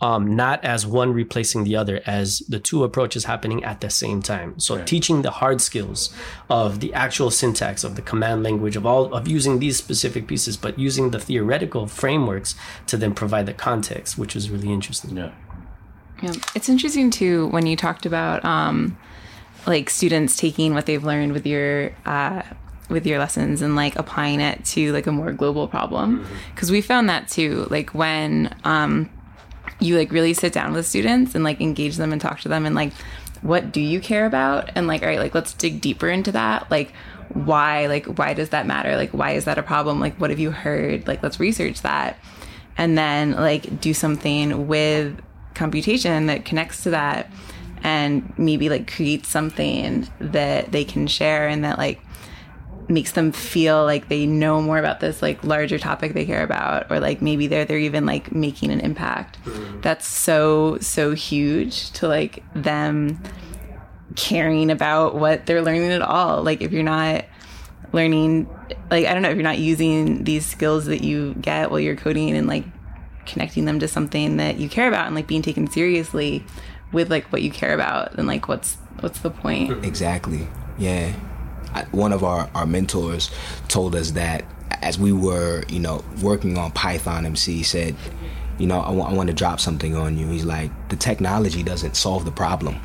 [0.00, 4.22] um, not as one replacing the other, as the two approaches happening at the same
[4.22, 4.58] time.
[4.58, 4.86] So right.
[4.86, 6.14] teaching the hard skills
[6.48, 10.56] of the actual syntax of the command language of all of using these specific pieces,
[10.56, 12.54] but using the theoretical frameworks
[12.86, 15.16] to then provide the context, which was really interesting.
[15.16, 15.32] Yeah.
[16.22, 18.98] Yeah, it's interesting too when you talked about um,
[19.66, 22.42] like students taking what they've learned with your uh,
[22.90, 26.80] with your lessons and like applying it to like a more global problem because we
[26.80, 29.08] found that too like when um
[29.80, 32.66] you like really sit down with students and like engage them and talk to them
[32.66, 32.92] and like
[33.42, 34.70] what do you care about?
[34.74, 36.70] And like all right like let's dig deeper into that.
[36.70, 36.92] Like
[37.32, 38.96] why like why does that matter?
[38.96, 40.00] Like why is that a problem?
[40.00, 41.06] Like what have you heard?
[41.08, 42.18] Like let's research that.
[42.76, 45.20] And then like do something with
[45.54, 47.30] computation that connects to that
[47.82, 52.00] and maybe like create something that they can share and that like
[52.90, 56.90] makes them feel like they know more about this like larger topic they care about
[56.90, 59.82] or like maybe they're they're even like making an impact mm.
[59.82, 63.22] that's so so huge to like them
[64.16, 67.24] caring about what they're learning at all like if you're not
[67.92, 68.48] learning
[68.90, 71.96] like i don't know if you're not using these skills that you get while you're
[71.96, 72.64] coding and like
[73.26, 76.44] connecting them to something that you care about and like being taken seriously
[76.92, 80.48] with like what you care about then like what's what's the point Exactly.
[80.78, 81.14] Yeah.
[81.74, 83.30] I, one of our, our mentors
[83.68, 84.44] told us that
[84.82, 87.96] as we were, you know, working on Python MC, he said,
[88.58, 90.26] you know, I want to drop something on you.
[90.28, 92.78] He's like, the technology doesn't solve the problem.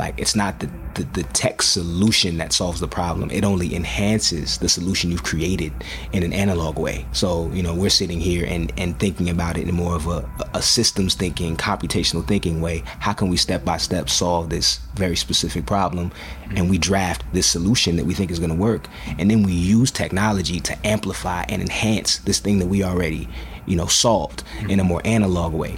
[0.00, 3.30] Like, it's not the, the, the tech solution that solves the problem.
[3.30, 5.74] It only enhances the solution you've created
[6.14, 7.04] in an analog way.
[7.12, 10.26] So, you know, we're sitting here and, and thinking about it in more of a,
[10.54, 12.82] a systems thinking, computational thinking way.
[13.00, 16.12] How can we step by step solve this very specific problem?
[16.56, 18.88] And we draft this solution that we think is going to work.
[19.18, 23.28] And then we use technology to amplify and enhance this thing that we already,
[23.66, 25.76] you know, solved in a more analog way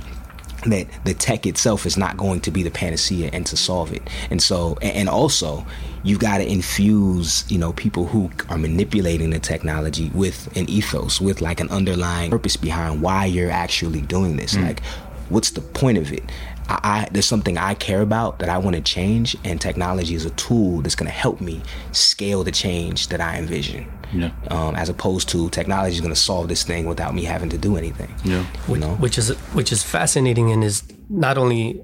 [0.66, 4.02] that the tech itself is not going to be the panacea and to solve it.
[4.30, 5.66] And so, and also,
[6.04, 11.20] you've got to infuse, you know, people who are manipulating the technology with an ethos,
[11.20, 14.54] with like an underlying purpose behind why you're actually doing this.
[14.54, 14.66] Mm.
[14.66, 14.82] Like,
[15.28, 16.24] what's the point of it?
[16.72, 20.24] I, I there's something I care about that I want to change, and technology is
[20.24, 21.62] a tool that's going to help me
[21.92, 23.90] scale the change that I envision.
[24.12, 24.30] Yeah.
[24.50, 27.58] Um, as opposed to technology is going to solve this thing without me having to
[27.58, 28.14] do anything.
[28.24, 28.44] Yeah.
[28.68, 28.94] You know.
[28.96, 31.82] which is which is fascinating and is not only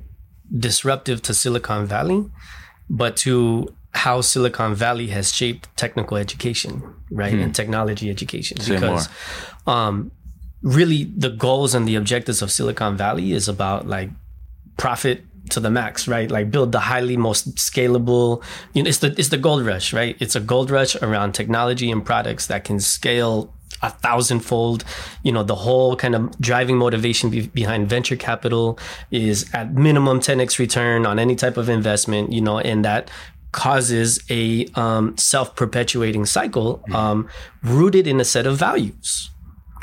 [0.57, 2.31] disruptive to Silicon Valley,
[2.89, 8.61] but to how Silicon Valley has shaped technical education, right, and technology education.
[8.61, 9.09] Say because
[9.67, 10.13] um,
[10.63, 14.11] really, the goals and the objectives of Silicon Valley is about like
[14.79, 16.31] profit to the max, right?
[16.31, 18.43] Like build the highly most scalable.
[18.73, 20.17] You know, it's the it's the gold rush, right?
[20.21, 23.53] It's a gold rush around technology and products that can scale
[23.83, 24.85] a thousandfold.
[25.23, 28.79] You know, the whole kind of driving motivation be- behind venture capital
[29.11, 32.33] is at minimum 10x return on any type of investment.
[32.33, 33.11] You know, and that
[33.53, 37.29] causes a um, self-perpetuating cycle um,
[37.63, 39.31] rooted in a set of values,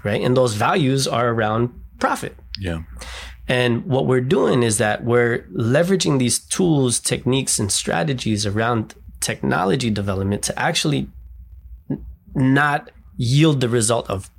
[0.03, 0.21] right?
[0.21, 2.37] And those values are around profit.
[2.59, 2.83] Yeah.
[3.47, 9.89] And what we're doing is that we're leveraging these tools, techniques, and strategies around technology
[9.89, 11.07] development to actually
[12.33, 14.29] not yield the result of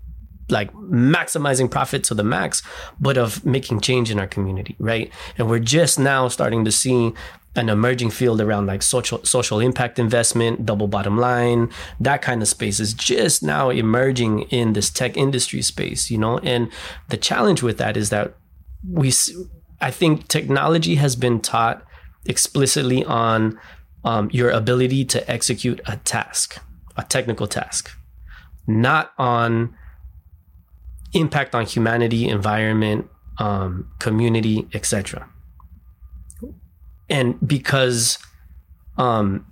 [0.48, 2.62] like maximizing profit to the max,
[3.00, 5.10] but of making change in our community, right?
[5.38, 7.12] And we're just now starting to see
[7.56, 12.48] an emerging field around like social social impact investment, double bottom line, that kind of
[12.48, 16.38] space is just now emerging in this tech industry space, you know.
[16.38, 16.70] And
[17.08, 18.34] the challenge with that is that
[18.88, 19.12] we
[19.80, 21.84] i think technology has been taught
[22.26, 23.58] explicitly on
[24.04, 26.58] um, your ability to execute a task
[26.96, 27.90] a technical task
[28.66, 29.74] not on
[31.12, 33.08] impact on humanity environment
[33.38, 35.28] um, community etc
[37.08, 38.18] and because
[38.98, 39.46] um,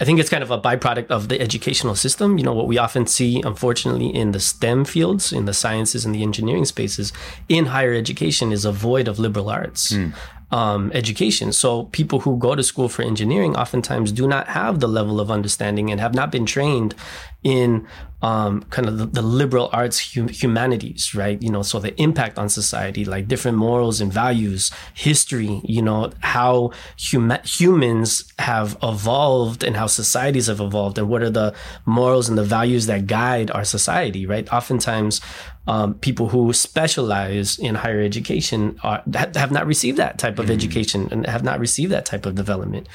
[0.00, 2.38] I think it's kind of a byproduct of the educational system.
[2.38, 6.14] You know, what we often see, unfortunately, in the STEM fields, in the sciences and
[6.14, 7.12] the engineering spaces,
[7.48, 9.94] in higher education is a void of liberal arts.
[9.94, 10.10] Hmm.
[10.50, 11.52] Um, education.
[11.52, 15.30] So people who go to school for engineering oftentimes do not have the level of
[15.30, 16.94] understanding and have not been trained
[17.42, 17.86] in
[18.20, 21.40] um, kind of the, the liberal arts hum- humanities, right?
[21.40, 26.10] You know, so the impact on society, like different morals and values, history, you know,
[26.20, 31.54] how huma- humans have evolved and how societies have evolved, and what are the
[31.86, 34.52] morals and the values that guide our society, right?
[34.52, 35.20] Oftentimes,
[35.68, 39.02] um, people who specialize in higher education are,
[39.34, 42.88] have not received that type of education and have not received that type of development.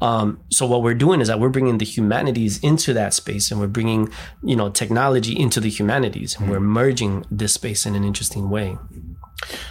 [0.00, 3.58] Um, so what we're doing is that we're bringing the humanities into that space, and
[3.58, 4.10] we're bringing,
[4.44, 8.78] you know, technology into the humanities, and we're merging this space in an interesting way.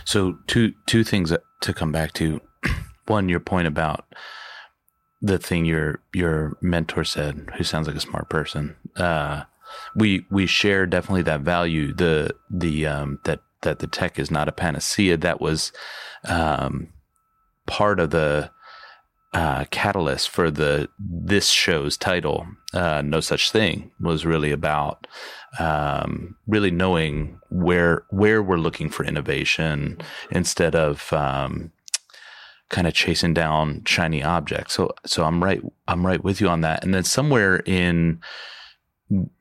[0.04, 2.42] So two two things to come back to.
[3.08, 4.06] One, your point about
[5.22, 8.76] the thing your your mentor said, who sounds like a smart person.
[8.98, 9.44] Uh,
[9.96, 11.94] we we share definitely that value.
[11.94, 15.18] The the um, that that the tech is not a panacea.
[15.18, 15.72] That was
[16.26, 16.90] um,
[17.66, 18.52] part of the
[19.34, 25.08] uh, catalyst for the this show's title, uh, "No Such Thing," was really about
[25.60, 30.00] um, really knowing where where we're looking for innovation
[30.32, 31.72] instead of um,
[32.70, 34.74] kind of chasing down shiny objects.
[34.74, 36.84] So so I'm right I'm right with you on that.
[36.84, 38.22] And then somewhere in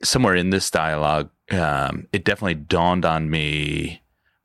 [0.03, 4.03] somewhere in this dialogue, um, it definitely dawned on me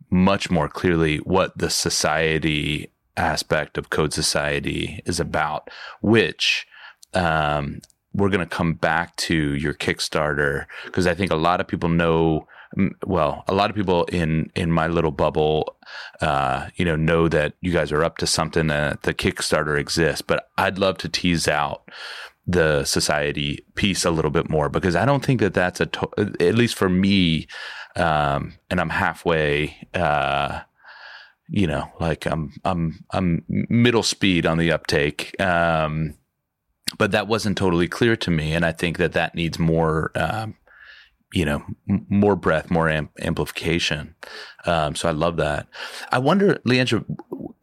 [0.09, 5.69] much more clearly what the society aspect of Code Society is about,
[6.01, 6.67] which
[7.13, 7.81] um,
[8.13, 11.89] we're going to come back to your Kickstarter because I think a lot of people
[11.89, 12.47] know.
[13.05, 15.75] Well, a lot of people in in my little bubble,
[16.21, 18.65] uh, you know, know that you guys are up to something.
[18.65, 21.83] That the Kickstarter exists, but I'd love to tease out
[22.45, 26.35] the society piece a little bit more because I don't think that that's a to-
[26.39, 27.47] at least for me,
[27.95, 29.87] um, and I'm halfway.
[29.93, 30.61] Uh,
[31.49, 35.39] you know, like I'm I'm I'm middle speed on the uptake.
[35.41, 36.15] Um,
[36.97, 40.11] but that wasn't totally clear to me, and I think that that needs more.
[40.15, 40.55] Um,
[41.33, 44.13] you know, m- more breath, more amp- amplification.
[44.67, 45.67] Um, so I love that.
[46.11, 47.03] I wonder, Leandra,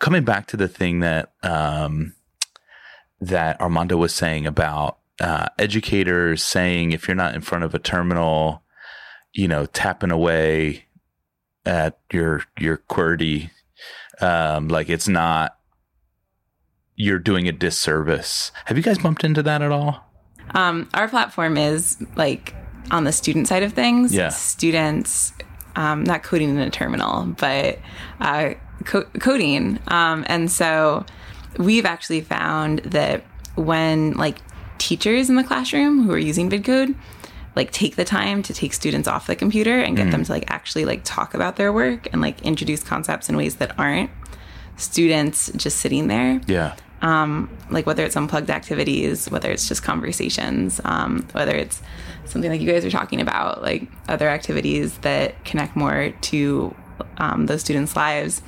[0.00, 2.14] coming back to the thing that um,
[3.20, 7.78] that Armando was saying about uh, educators saying if you're not in front of a
[7.78, 8.62] terminal,
[9.32, 10.86] you know, tapping away
[11.66, 13.50] at your your QWERTY,
[14.20, 15.56] um, like it's not
[16.96, 18.52] you're doing a disservice.
[18.66, 20.04] Have you guys bumped into that at all?
[20.54, 22.54] Um, our platform is like
[22.90, 24.14] on the student side of things.
[24.14, 24.28] Yeah.
[24.28, 25.32] Students,
[25.76, 27.78] um, not coding in a terminal, but
[28.20, 28.54] uh,
[28.84, 29.78] co- coding.
[29.88, 31.06] Um, and so
[31.58, 33.24] we've actually found that
[33.56, 34.38] when like
[34.78, 36.94] teachers in the classroom who are using VidCode,
[37.56, 40.50] like take the time to take students off the computer and get them to like
[40.50, 44.10] actually like talk about their work and like introduce concepts in ways that aren't
[44.76, 46.74] students just sitting there Yeah.
[47.02, 51.80] Um, like whether it's unplugged activities, whether it's just conversations, um, whether it's
[52.26, 56.74] something like you guys are talking about, like other activities that connect more to
[57.16, 58.42] um, those students' lives.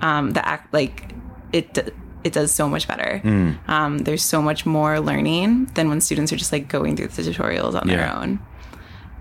[0.00, 1.12] Um, that act like
[1.52, 1.94] it.
[2.24, 3.20] It does so much better.
[3.68, 7.22] Um, there's so much more learning than when students are just like going through the
[7.22, 8.40] tutorials on their own.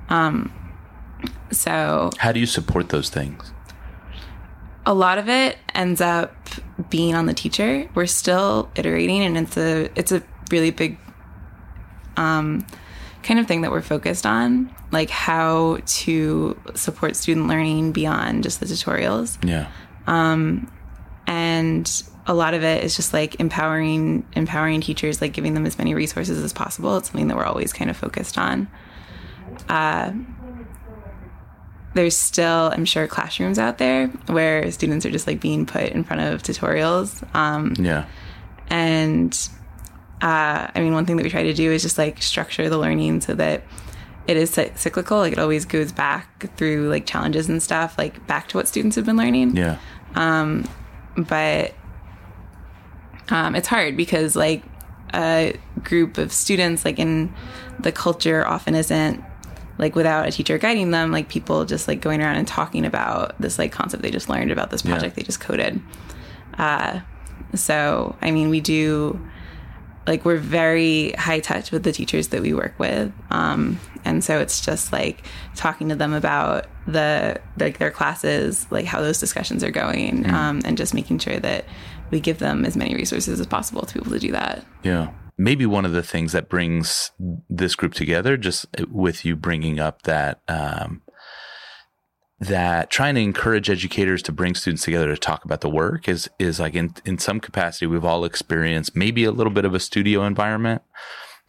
[0.10, 0.52] Um,
[1.52, 3.52] so How do you support those things?
[4.86, 6.34] a lot of it ends up
[6.89, 7.88] being on the teacher.
[7.93, 10.97] We're still iterating, and it's a it's a really big
[12.18, 12.66] um,
[13.22, 18.60] kind of thing that we're focused on, like how to support student learning beyond just
[18.62, 19.38] the tutorials.
[19.47, 19.68] Yeah.
[21.30, 25.78] And a lot of it is just like empowering empowering teachers, like giving them as
[25.78, 26.98] many resources as possible.
[26.98, 28.68] It's something that we're always kind of focused on.
[29.70, 30.12] Uh,
[31.94, 36.04] there's still, I'm sure, classrooms out there where students are just like being put in
[36.04, 37.24] front of tutorials.
[37.36, 38.06] Um, Yeah.
[38.70, 39.50] and
[40.22, 42.78] uh, I mean, one thing that we try to do is just like structure the
[42.78, 43.64] learning so that
[44.28, 45.18] it is cyclical.
[45.20, 48.96] Like it always goes back through like challenges and stuff, like back to what students
[48.96, 49.56] have been learning.
[49.56, 49.78] Yeah.
[51.18, 51.74] But
[53.30, 54.64] um, it's hard because like
[55.14, 57.34] a group of students, like in
[57.80, 59.24] the culture, often isn't
[59.78, 61.12] like without a teacher guiding them.
[61.12, 64.51] Like people just like going around and talking about this like concept they just learned
[64.51, 65.82] about this project they just coded.
[66.57, 66.99] Uh,
[67.55, 69.20] so I mean, we do
[70.10, 73.14] like we're very high touch with the teachers that we work with.
[73.30, 75.24] Um, and so it's just like
[75.55, 80.62] talking to them about the like their classes like how those discussions are going um,
[80.66, 81.66] and just making sure that
[82.10, 84.66] we give them as many resources as possible to be able to do that.
[84.82, 85.12] Yeah.
[85.38, 87.12] Maybe one of the things that brings
[87.47, 91.01] this group together, just with you bringing up that, um,
[92.40, 96.30] that trying to encourage educators to bring students together to talk about the work is,
[96.40, 99.80] is like in, in some capacity, we've all experienced maybe a little bit of a
[99.80, 100.82] studio environment.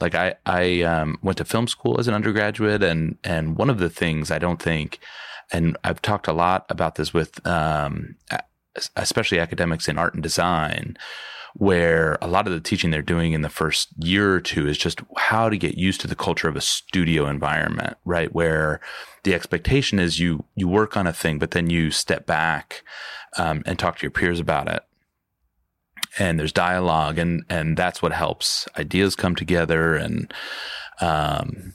[0.00, 3.78] Like I, I, um, went to film school as an undergraduate and, and one of
[3.78, 4.98] the things I don't think,
[5.52, 8.16] and I've talked a lot about this with, um,
[8.96, 10.96] especially academics in art and design,
[11.54, 14.78] where a lot of the teaching they're doing in the first year or two is
[14.78, 18.32] just how to get used to the culture of a studio environment, right?
[18.34, 18.80] Where
[19.24, 22.82] the expectation is you you work on a thing, but then you step back
[23.36, 24.82] um, and talk to your peers about it.
[26.18, 29.94] And there's dialogue, and and that's what helps ideas come together.
[29.94, 30.32] And
[31.00, 31.74] um,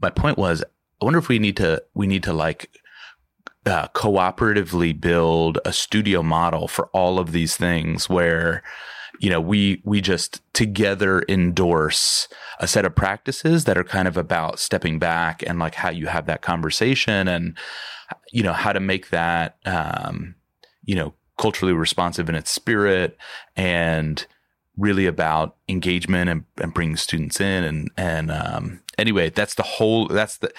[0.00, 0.62] my point was,
[1.00, 2.70] I wonder if we need to we need to like
[3.66, 8.62] uh, cooperatively build a studio model for all of these things where
[9.18, 12.26] you know we we just together endorse
[12.58, 16.06] a set of practices that are kind of about stepping back and like how you
[16.06, 17.56] have that conversation and
[18.32, 20.34] you know how to make that um,
[20.84, 23.16] you know culturally responsive in its spirit
[23.56, 24.26] and
[24.76, 30.06] really about engagement and, and bringing students in and and um, anyway that's the whole
[30.08, 30.50] that's the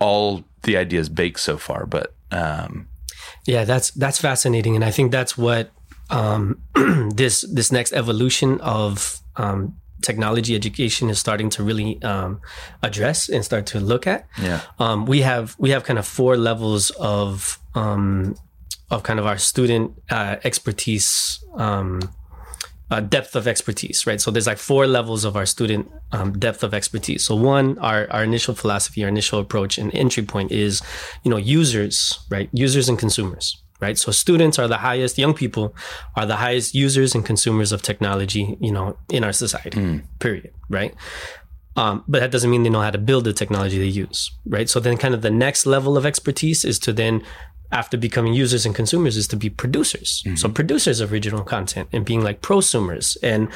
[0.00, 2.88] all the ideas baked so far but um,
[3.46, 5.70] yeah that's that's fascinating and i think that's what
[6.10, 6.62] um,
[7.14, 12.40] this this next evolution of um, technology education is starting to really um,
[12.82, 14.26] address and start to look at.
[14.40, 14.60] Yeah.
[14.78, 18.36] Um, we have we have kind of four levels of um,
[18.90, 21.42] of kind of our student uh, expertise.
[21.54, 22.00] Um,
[22.92, 24.20] uh, depth of expertise, right?
[24.20, 27.24] So there's like four levels of our student um, depth of expertise.
[27.24, 30.82] So one, our, our initial philosophy, our initial approach and entry point is,
[31.24, 32.50] you know, users, right?
[32.52, 33.96] Users and consumers, right?
[33.96, 35.74] So students are the highest, young people
[36.16, 40.04] are the highest users and consumers of technology, you know, in our society, mm.
[40.18, 40.94] period, right?
[41.76, 44.68] Um, but that doesn't mean they know how to build the technology they use, right?
[44.68, 47.22] So then kind of the next level of expertise is to then
[47.72, 50.22] after becoming users and consumers is to be producers.
[50.24, 50.36] Mm-hmm.
[50.36, 53.48] So producers of original content and being like prosumers and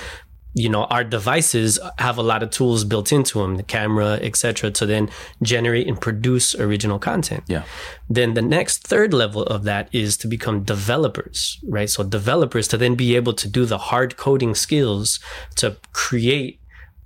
[0.55, 4.71] you know our devices have a lot of tools built into them the camera etc
[4.71, 5.11] to then
[5.43, 7.63] generate and produce original content yeah
[8.09, 12.79] then the next third level of that is to become developers right so developers to
[12.79, 15.21] then be able to do the hard coding skills
[15.57, 16.59] to create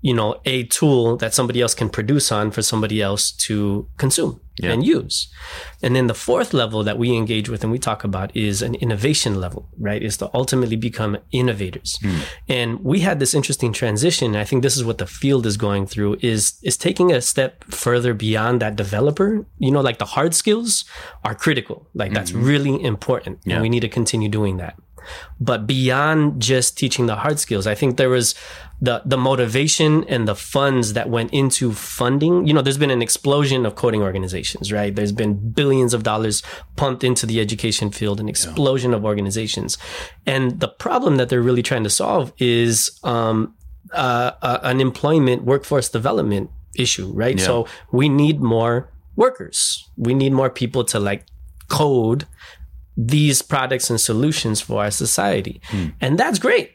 [0.02, 4.40] you know a tool that somebody else can produce on for somebody else to consume
[4.56, 4.72] yeah.
[4.72, 5.28] and use
[5.82, 8.74] and then the fourth level that we engage with and we talk about is an
[8.76, 12.20] innovation level right is to ultimately become innovators mm.
[12.48, 15.86] and we had this interesting transition i think this is what the field is going
[15.86, 20.34] through is is taking a step further beyond that developer you know like the hard
[20.34, 20.84] skills
[21.24, 22.44] are critical like that's mm-hmm.
[22.44, 23.54] really important yeah.
[23.54, 24.74] and we need to continue doing that
[25.40, 28.34] but beyond just teaching the hard skills, I think there was
[28.80, 32.46] the the motivation and the funds that went into funding.
[32.46, 34.94] You know, there's been an explosion of coding organizations, right?
[34.94, 36.42] There's been billions of dollars
[36.76, 38.98] pumped into the education field, an explosion yeah.
[38.98, 39.78] of organizations,
[40.26, 43.54] and the problem that they're really trying to solve is um,
[43.92, 47.38] uh, uh, an employment workforce development issue, right?
[47.38, 47.44] Yeah.
[47.44, 49.88] So we need more workers.
[49.96, 51.26] We need more people to like
[51.68, 52.26] code
[52.96, 55.60] these products and solutions for our society.
[55.68, 55.94] Mm.
[56.00, 56.72] And that's great.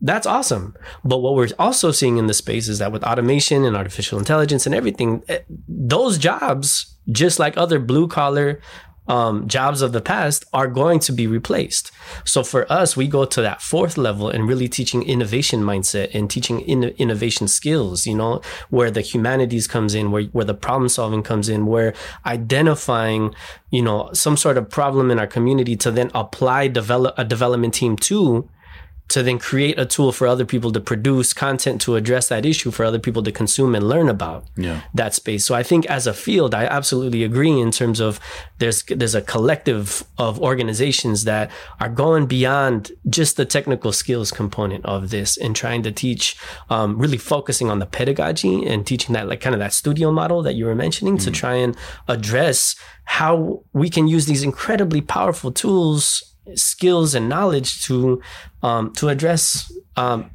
[0.00, 0.76] That's awesome.
[1.04, 4.64] But what we're also seeing in the space is that with automation and artificial intelligence
[4.64, 8.60] and everything, eh, those jobs, just like other blue collar
[9.08, 11.90] um, jobs of the past are going to be replaced.
[12.24, 16.30] So for us, we go to that fourth level and really teaching innovation mindset and
[16.30, 18.40] teaching in- innovation skills, you know,
[18.70, 21.94] where the humanities comes in, where, where the problem solving comes in, where
[22.26, 23.34] identifying,
[23.70, 27.74] you know, some sort of problem in our community to then apply develop a development
[27.74, 28.48] team to
[29.08, 32.70] to then create a tool for other people to produce content to address that issue
[32.70, 34.82] for other people to consume and learn about yeah.
[34.92, 35.46] that space.
[35.46, 38.20] So I think as a field, I absolutely agree in terms of
[38.58, 41.50] there's there's a collective of organizations that
[41.80, 46.36] are going beyond just the technical skills component of this and trying to teach,
[46.68, 50.42] um, really focusing on the pedagogy and teaching that like kind of that studio model
[50.42, 51.24] that you were mentioning mm.
[51.24, 51.76] to try and
[52.08, 58.20] address how we can use these incredibly powerful tools skills and knowledge to
[58.62, 60.30] um, to address um,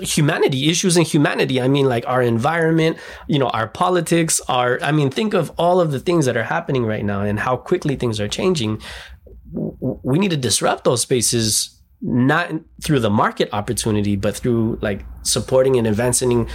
[0.00, 1.60] humanity issues in humanity.
[1.60, 5.80] I mean like our environment you know our politics our i mean think of all
[5.80, 8.80] of the things that are happening right now and how quickly things are changing.
[9.52, 15.76] We need to disrupt those spaces not through the market opportunity but through like supporting
[15.76, 16.48] and advancing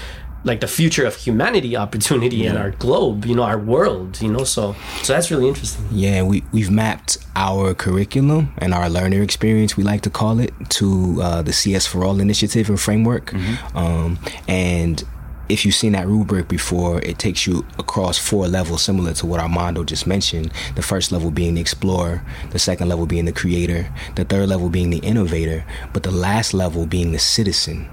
[0.45, 2.51] like the future of humanity opportunity yeah.
[2.51, 4.43] in our globe, you know, our world, you know.
[4.43, 5.85] So so that's really interesting.
[5.91, 10.53] Yeah, we we've mapped our curriculum and our learner experience, we like to call it,
[10.69, 13.31] to uh, the CS for All initiative and framework.
[13.31, 13.77] Mm-hmm.
[13.77, 15.03] Um, and
[15.49, 19.39] if you've seen that rubric before, it takes you across four levels, similar to what
[19.39, 20.51] Armando just mentioned.
[20.75, 24.69] The first level being the explorer, the second level being the creator, the third level
[24.69, 27.87] being the innovator, but the last level being the citizen.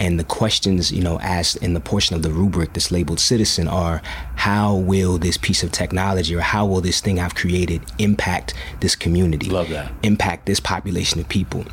[0.00, 3.68] And the questions, you know, asked in the portion of the rubric that's labeled citizen
[3.68, 4.02] are
[4.36, 8.94] how will this piece of technology or how will this thing I've created impact this
[8.94, 9.50] community?
[9.50, 9.92] Love that.
[10.02, 11.64] Impact this population of people.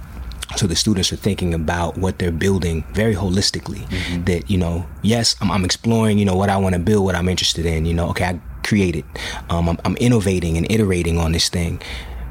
[0.56, 3.88] So the students are thinking about what they're building very holistically.
[3.88, 4.24] Mm-hmm.
[4.26, 7.16] That, you know, yes, I'm, I'm exploring, you know, what I want to build, what
[7.16, 7.86] I'm interested in.
[7.86, 9.04] You know, okay, I created.
[9.50, 11.82] Um, I'm, I'm innovating and iterating on this thing.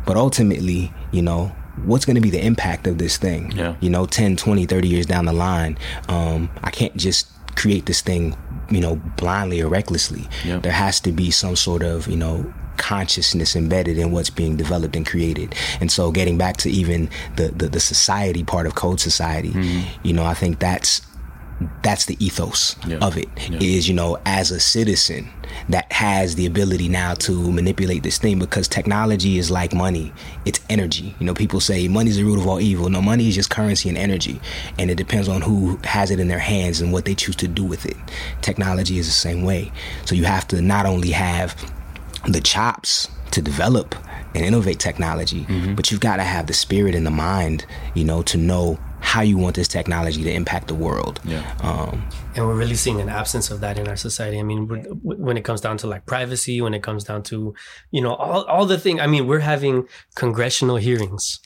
[0.06, 1.54] But ultimately, you know,
[1.84, 3.74] what's going to be the impact of this thing yeah.
[3.80, 5.76] you know 10 20 30 years down the line
[6.08, 8.36] um, i can't just create this thing
[8.70, 10.58] you know blindly or recklessly yeah.
[10.58, 14.96] there has to be some sort of you know consciousness embedded in what's being developed
[14.96, 18.98] and created and so getting back to even the the, the society part of code
[18.98, 20.06] society mm-hmm.
[20.06, 21.02] you know i think that's
[21.82, 22.98] that's the ethos Yeah.
[22.98, 23.28] of it
[23.62, 25.28] is you know as a citizen
[25.68, 30.12] that has the ability now to manipulate this thing because technology is like money.
[30.44, 31.14] It's energy.
[31.20, 32.88] You know people say money's the root of all evil.
[32.88, 34.40] No money is just currency and energy
[34.78, 37.48] and it depends on who has it in their hands and what they choose to
[37.48, 37.96] do with it.
[38.42, 39.70] Technology is the same way.
[40.06, 41.54] So you have to not only have
[42.26, 43.94] the chops to develop
[44.34, 45.74] and innovate technology, mm-hmm.
[45.74, 49.20] but you've got to have the spirit and the mind, you know, to know how
[49.20, 51.20] you want this technology to impact the world.
[51.24, 51.44] Yeah.
[51.62, 54.38] Um, and we're really seeing an absence of that in our society.
[54.40, 54.66] I mean,
[55.02, 57.54] when it comes down to like privacy, when it comes down to,
[57.90, 59.00] you know, all, all the thing.
[59.00, 59.86] I mean, we're having
[60.16, 61.38] congressional hearings,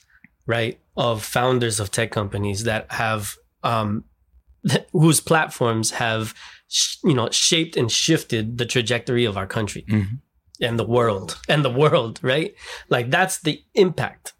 [0.47, 4.03] right, of founders of tech companies that have, um,
[4.91, 6.33] whose platforms have,
[6.69, 10.19] sh- you know, shaped and shifted the trajectory of our country Mhm.
[10.61, 12.55] and the world and the world, right?
[12.89, 14.33] Like that's the impact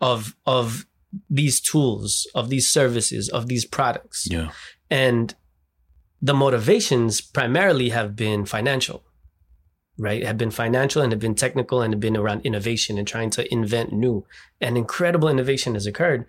[0.00, 0.84] of of
[1.30, 4.50] these tools, of these services, of these products Yeah.
[4.90, 5.34] and
[6.22, 9.02] the motivations primarily have been financial
[9.98, 13.30] right have been financial and have been technical and have been around innovation and trying
[13.30, 14.24] to invent new
[14.60, 16.26] and incredible innovation has occurred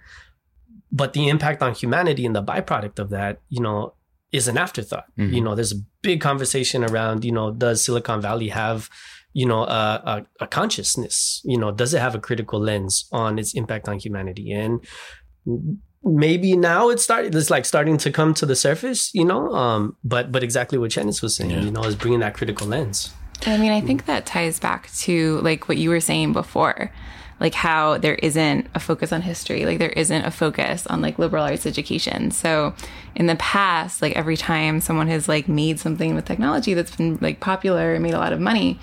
[0.92, 3.94] but the impact on humanity and the byproduct of that you know
[4.32, 5.34] is an afterthought Mhm.
[5.34, 8.90] you know there's a big conversation around you know does silicon valley have
[9.34, 13.38] you know a, a, a consciousness you know does it have a critical lens on
[13.38, 14.84] its impact on humanity and
[16.04, 19.96] maybe now it's started it's like starting to come to the surface you know um
[20.04, 21.62] but but exactly what Chennis was saying Yeah.
[21.62, 23.14] you know is bringing that critical lens
[23.46, 26.92] I mean, I think that ties back to like what you were saying before,
[27.40, 31.20] like how there isn't a focus on history, like there isn't a focus on like
[31.20, 32.32] liberal arts education.
[32.32, 32.74] So
[33.14, 37.20] in the past, like every time someone has like made something with technology that's been
[37.22, 38.80] like popular and made a lot of money,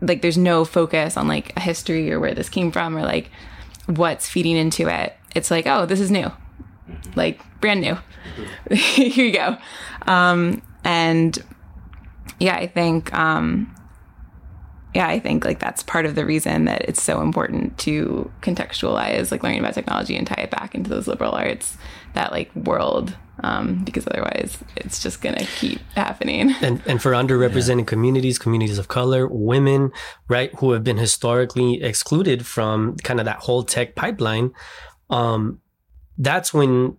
[0.00, 3.30] like there's no focus on like a history or where this came from or like
[3.86, 5.16] what's feeding into it.
[5.34, 6.30] It's like, oh, this is new,
[7.16, 7.98] like brand new.
[8.70, 9.56] Here you go.
[10.06, 11.38] Um, and
[12.38, 13.74] yeah, I think, um,
[14.94, 19.30] yeah, I think like that's part of the reason that it's so important to contextualize
[19.30, 21.76] like learning about technology and tie it back into those liberal arts,
[22.14, 26.54] that like world, um, because otherwise it's just gonna keep happening.
[26.60, 29.90] and and for underrepresented communities communities of color women
[30.28, 34.52] right who have been historically excluded from kind of that whole tech pipeline
[35.10, 35.60] um
[36.18, 36.96] that's when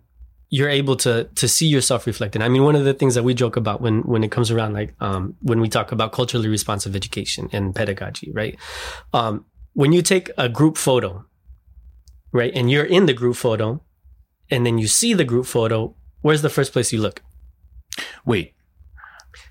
[0.50, 2.42] you're able to to see yourself reflected.
[2.42, 4.74] I mean, one of the things that we joke about when when it comes around,
[4.74, 8.58] like um, when we talk about culturally responsive education and pedagogy, right?
[9.12, 11.24] Um, when you take a group photo,
[12.32, 13.80] right, and you're in the group photo,
[14.50, 17.22] and then you see the group photo, where's the first place you look?
[18.24, 18.54] Wait.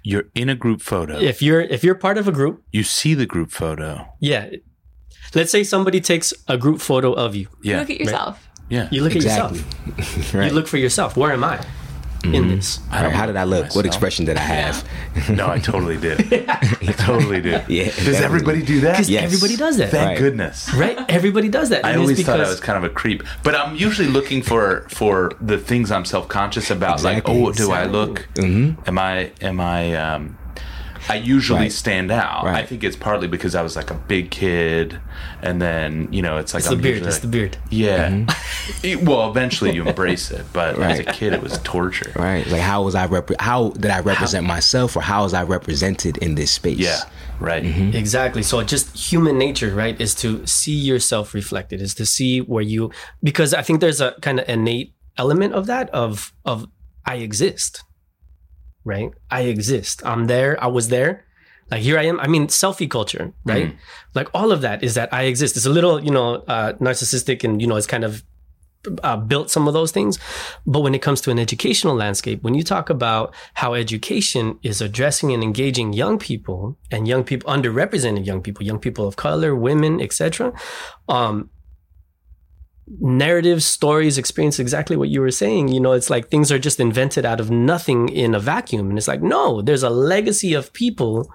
[0.04, 1.18] You're in a group photo.
[1.20, 4.08] If you're if you're part of a group, You see the group photo.
[4.20, 4.50] yeah.
[5.36, 7.48] Let's say somebody takes a group photo of you.
[7.62, 7.80] Yeah.
[7.82, 8.50] Look at yourself.
[8.70, 8.88] yeah.
[8.92, 9.60] You look exactly.
[9.60, 10.34] at yourself.
[10.34, 10.48] right.
[10.50, 11.16] You look for yourself.
[11.16, 11.64] Where am I
[12.24, 12.80] in this?
[12.92, 13.62] I Right, How did I look?
[13.64, 13.76] myself.
[13.78, 14.88] What expression did I have?
[15.30, 16.20] No, I totally did.
[16.50, 17.64] I totally did.
[17.70, 18.26] Yeah, Does definitely.
[18.26, 18.92] everybody do that?
[18.94, 19.24] Because Yes.
[19.24, 19.90] everybody does that.
[19.92, 20.18] Thank Right.
[20.18, 20.74] goodness.
[20.74, 20.98] right?
[21.10, 21.86] Everybody does that.
[21.86, 24.42] I And it's always thought I was kind of a creep, but I'm usually looking
[24.42, 26.96] for for the things I'm self conscious about.
[26.96, 27.34] Exactly.
[27.40, 28.28] Like, oh, do I look?
[28.36, 28.82] Mm-hmm.
[28.88, 29.32] Am I?
[29.42, 29.94] Am I?
[29.96, 30.38] Um,
[31.08, 31.72] I usually Right.
[31.72, 32.46] stand out.
[32.46, 35.00] I think it's partly because I was like a big kid,
[35.42, 36.96] and then you know, it's like It's the I'm beard.
[36.96, 37.58] usually It's like- the beard.
[37.70, 38.26] Yeah.
[38.84, 42.12] It- well, eventually you embrace it, but as a kid, it was torture.
[42.16, 42.46] Right.
[42.48, 46.18] Like how was I rep- how did I represent myself or how was I represented
[46.18, 46.78] in this space?
[46.80, 47.00] Yeah.
[47.40, 47.64] Right.
[47.64, 47.96] Mm-hmm.
[47.96, 48.44] Exactly.
[48.44, 52.92] So just human nature, right, is to see yourself reflected, is to see where you
[53.24, 56.68] because I think there's a kind of innate element of that of of
[57.06, 57.84] I exist.
[58.84, 59.12] Right?
[59.30, 60.02] I exist.
[60.06, 60.62] I'm there.
[60.64, 61.26] I was there.
[61.72, 62.20] Like here I am.
[62.20, 63.76] I mean, selfie culture, right?
[64.16, 65.56] Like all of that is that I exist.
[65.56, 68.24] It's a little, you know, uh, narcissistic and, you know, it's kind of
[69.04, 70.18] uh, built some of those things.
[70.66, 74.82] But when it comes to an educational landscape, when you talk about how education is
[74.82, 79.56] addressing and engaging young people and young people, underrepresented young people, young people of color,
[79.56, 80.54] women, etc.,
[81.08, 81.50] um,
[83.00, 85.68] narratives, stories, experience exactly what you were saying.
[85.68, 88.90] You know, it's like things are just invented out of nothing in a vacuum.
[88.90, 91.32] And it's like, no, there's a legacy of people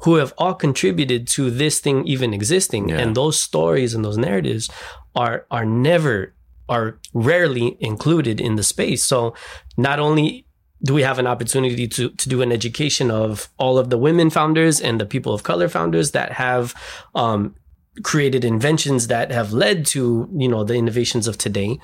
[0.00, 2.88] who have all contributed to this thing even existing.
[2.88, 2.98] Yeah.
[2.98, 4.68] And those stories and those narratives
[5.14, 6.34] are are never
[6.68, 9.04] are rarely included in the space.
[9.04, 9.34] So
[9.76, 10.46] not only
[10.82, 14.28] do we have an opportunity to to do an education of all of the women
[14.30, 16.74] founders and the people of color founders that have
[17.14, 17.54] um,
[18.02, 21.78] created inventions that have led to you know the innovations of today.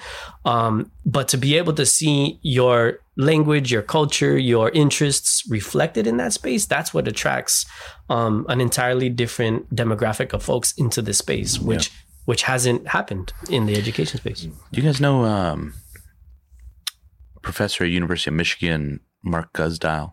[0.44, 6.16] Um, but to be able to see your language your culture your interests reflected in
[6.16, 7.66] that space that's what attracts
[8.08, 11.90] um, an entirely different demographic of folks into this space which
[12.24, 14.42] which hasn't happened in the education space.
[14.42, 15.74] Do you guys know um,
[17.42, 20.12] professor at University of Michigan, Mark Guzdial.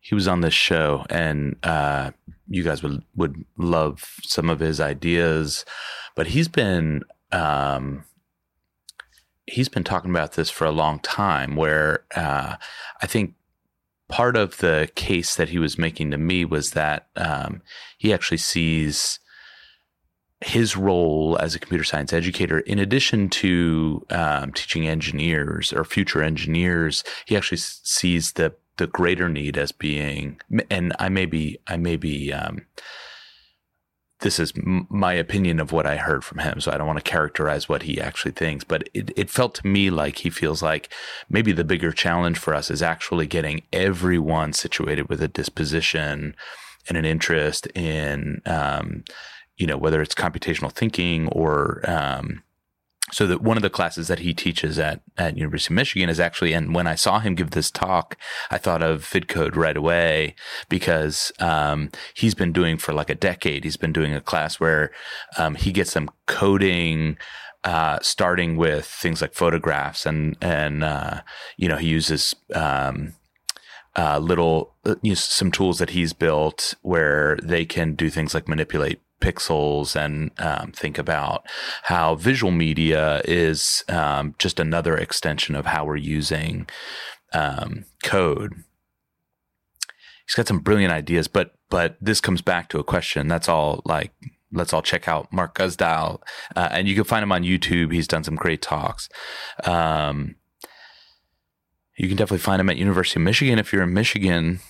[0.00, 2.10] He was on this show, and uh,
[2.48, 5.64] you guys would would love some of his ideas.
[6.14, 8.04] But he's been um,
[9.46, 11.56] he's been talking about this for a long time.
[11.56, 12.56] Where uh,
[13.00, 13.34] I think
[14.08, 17.62] part of the case that he was making to me was that um,
[17.98, 19.18] he actually sees
[20.44, 26.22] his role as a computer science educator, in addition to um, teaching engineers or future
[26.22, 31.76] engineers, he actually sees the the greater need as being, and I may be, I
[31.76, 32.32] may be.
[32.32, 32.66] Um,
[34.20, 37.10] this is my opinion of what I heard from him, so I don't want to
[37.10, 38.62] characterize what he actually thinks.
[38.62, 40.92] But it, it felt to me like he feels like
[41.28, 46.36] maybe the bigger challenge for us is actually getting everyone situated with a disposition
[46.88, 49.02] and an interest in um,
[49.56, 52.42] you know, whether it's computational thinking or, um,
[53.12, 56.18] so that one of the classes that he teaches at, at University of Michigan is
[56.18, 58.16] actually, and when I saw him give this talk,
[58.50, 60.34] I thought of VidCode right away
[60.68, 63.64] because, um, he's been doing for like a decade.
[63.64, 64.90] He's been doing a class where,
[65.36, 67.18] um, he gets them coding,
[67.64, 71.20] uh, starting with things like photographs and, and, uh,
[71.58, 73.12] you know, he uses, um,
[73.94, 78.32] uh, little, uh, you know, some tools that he's built where they can do things
[78.32, 81.46] like manipulate pixels and um, think about
[81.84, 86.66] how visual media is um, just another extension of how we're using
[87.32, 88.52] um, code.
[90.26, 93.28] He's got some brilliant ideas, but but this comes back to a question.
[93.28, 93.82] That's all.
[93.84, 94.12] Like,
[94.52, 96.20] let's all check out Mark Guzdial,
[96.54, 97.92] uh, and you can find him on YouTube.
[97.92, 99.08] He's done some great talks.
[99.64, 100.36] Um,
[101.96, 104.60] you can definitely find him at University of Michigan if you're in Michigan.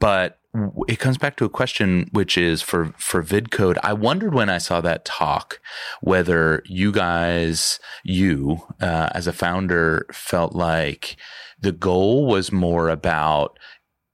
[0.00, 0.40] But
[0.88, 4.58] it comes back to a question which is for for vidcode i wondered when i
[4.58, 5.60] saw that talk
[6.00, 11.16] whether you guys you uh, as a founder felt like
[11.60, 13.58] the goal was more about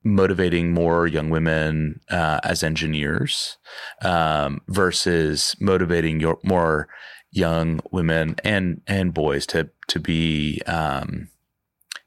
[0.05, 3.57] motivating more young women uh, as engineers
[4.03, 6.87] um, versus motivating your more
[7.33, 11.29] young women and and boys to to be um,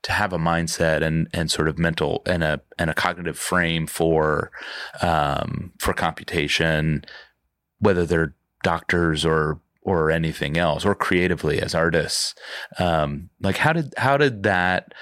[0.03, 3.87] to have a mindset and and sort of mental and a and a cognitive frame
[3.87, 4.51] for
[5.01, 7.03] um, for computation,
[7.79, 12.35] whether they're doctors or or anything else or creatively as artists.
[12.77, 14.93] Um, like how did how did that?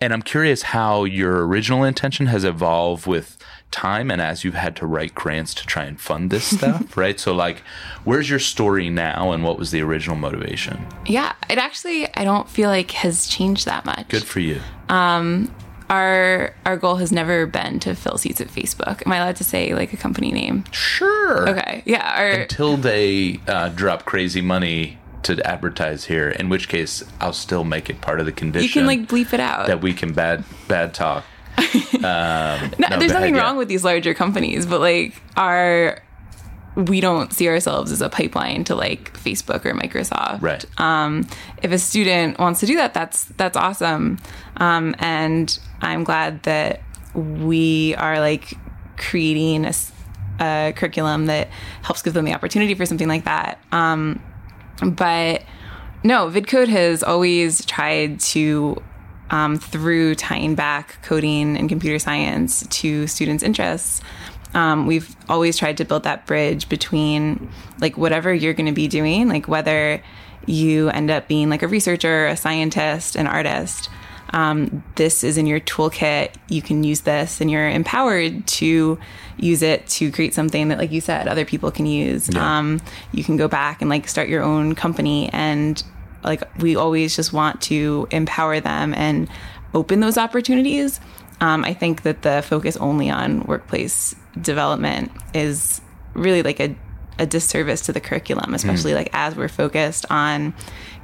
[0.00, 3.36] And I'm curious how your original intention has evolved with
[3.70, 7.18] time and as you've had to write grants to try and fund this stuff, right?
[7.20, 7.62] So like
[8.04, 10.86] where's your story now and what was the original motivation?
[11.06, 14.08] Yeah, it actually I don't feel like has changed that much.
[14.08, 14.60] Good for you.
[14.88, 15.54] Um
[15.88, 19.02] our our goal has never been to fill seats at Facebook.
[19.06, 20.64] Am I allowed to say like a company name?
[20.70, 21.48] Sure.
[21.48, 21.82] Okay.
[21.84, 22.14] Yeah.
[22.16, 27.64] Our, Until they uh, drop crazy money to advertise here, in which case I'll still
[27.64, 28.62] make it part of the condition.
[28.66, 29.66] you can like bleep it out.
[29.66, 31.24] that we can bad bad talk.
[32.00, 33.42] Um, no, no, there's nothing yeah.
[33.42, 36.00] wrong with these larger companies, but like our
[36.76, 40.40] we don't see ourselves as a pipeline to like Facebook or Microsoft.
[40.40, 40.64] Right.
[40.80, 41.28] Um,
[41.62, 44.18] if a student wants to do that, that's that's awesome,
[44.56, 46.80] um, and I'm glad that
[47.14, 48.54] we are like
[48.96, 49.66] creating
[50.40, 51.48] a curriculum that
[51.82, 53.62] helps give them the opportunity for something like that.
[53.72, 54.22] Um,
[54.82, 55.42] but
[56.02, 58.82] no, VidCode has always tried to,
[59.30, 64.00] um, through tying back coding and computer science to students' interests,
[64.54, 67.50] um, we've always tried to build that bridge between
[67.80, 70.02] like whatever you're going to be doing, like whether
[70.46, 73.88] you end up being like a researcher, a scientist, an artist.
[74.32, 76.34] Um, this is in your toolkit.
[76.48, 78.98] You can use this, and you're empowered to
[79.36, 82.28] use it to create something that, like you said, other people can use.
[82.36, 82.80] Um,
[83.12, 85.82] you can go back and like start your own company, and
[86.24, 89.28] like we always just want to empower them and
[89.74, 91.00] open those opportunities.
[91.40, 95.80] Um, I think that the focus only on workplace development is
[96.12, 96.76] really like a,
[97.18, 100.54] a disservice to the curriculum, especially like as we're focused on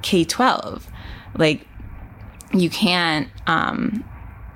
[0.03, 0.89] K twelve.
[1.37, 1.67] Like
[2.53, 4.05] you can't um,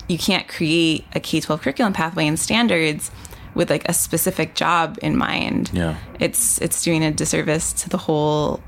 [0.08, 3.10] you can't create a K twelve curriculum pathway and standards
[3.54, 5.70] with like a specific job in mind.
[5.72, 5.96] Yeah.
[6.18, 8.60] It's it's doing a disservice to the whole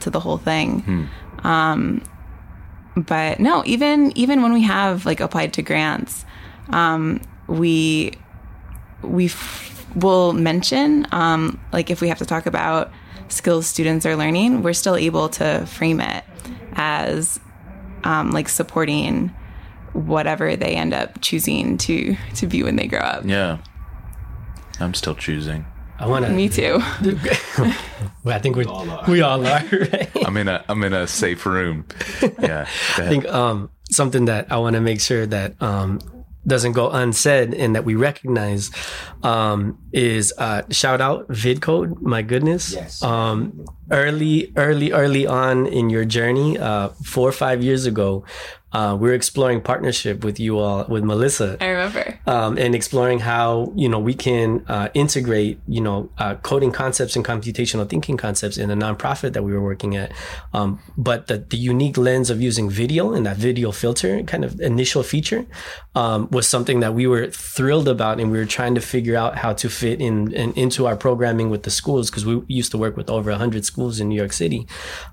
[0.00, 1.08] to the whole thing.
[1.44, 2.02] Um,
[2.96, 6.24] but no, even even when we have like applied to grants,
[6.70, 8.12] um, we
[9.02, 12.92] we f- will mention um, like if we have to talk about
[13.28, 16.24] skills students are learning, we're still able to frame it
[16.72, 17.40] as
[18.04, 19.28] um, like supporting
[19.92, 23.24] whatever they end up choosing to to be when they grow up.
[23.24, 23.58] Yeah.
[24.80, 25.66] I'm still choosing.
[25.98, 26.32] I want to.
[26.32, 26.78] Me too.
[28.24, 28.64] well, I think we
[29.08, 29.62] we all are.
[29.72, 30.10] Right?
[30.26, 31.86] I'm in a I'm in a safe room.
[32.40, 32.66] Yeah.
[32.98, 36.00] I think um, something that I want to make sure that um,
[36.46, 38.70] doesn't go unsaid and that we recognize
[39.22, 42.00] um, is uh, shout out VidCode.
[42.02, 42.72] My goodness.
[42.72, 43.02] Yes.
[43.02, 48.24] Um, early, early, early on in your journey, uh, four or five years ago,
[48.74, 51.56] uh, we are exploring partnership with you all, with Melissa.
[51.60, 52.18] I remember.
[52.26, 57.14] Um, and exploring how you know we can uh, integrate you know uh, coding concepts
[57.14, 60.10] and computational thinking concepts in a nonprofit that we were working at.
[60.52, 64.60] Um, but the, the unique lens of using video and that video filter kind of
[64.60, 65.46] initial feature
[65.94, 69.38] um, was something that we were thrilled about, and we were trying to figure out
[69.38, 72.78] how to fit in, in into our programming with the schools because we used to
[72.78, 74.66] work with over hundred schools in New York City,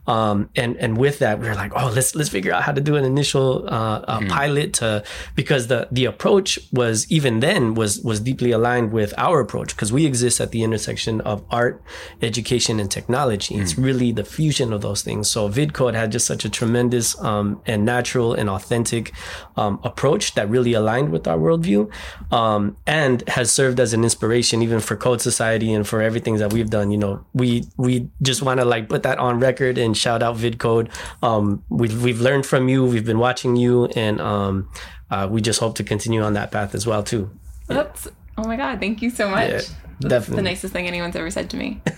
[0.08, 2.82] um, and and with that we were like, oh, let's let's figure out how to
[2.82, 5.04] do an initial uh, uh, pilot to
[5.36, 9.92] because the the approach was even then was was deeply aligned with our approach because
[9.92, 11.82] we exist at the intersection of art,
[12.22, 13.56] education, and technology.
[13.56, 15.30] It's really the fusion of those things.
[15.30, 19.14] So VidCode had just such a tremendous um, and natural and authentic
[19.56, 21.92] um, approach that really aligned with our worldview,
[22.32, 26.54] um, and has served as an inspiration even for Code Society and for everything that
[26.54, 26.92] we've done.
[26.92, 30.36] You know, we we just want to like put that on record and shout out
[30.38, 30.90] VidCode.
[31.24, 32.86] Um, we've we've learned from you.
[32.86, 34.70] We've been watching you, and um,
[35.10, 37.30] uh, we just hope to continue on that path as well too.
[37.68, 38.80] That's oh my god!
[38.80, 39.50] Thank you so much.
[39.50, 39.62] Yeah,
[40.00, 41.82] That's the nicest thing anyone's ever said to me.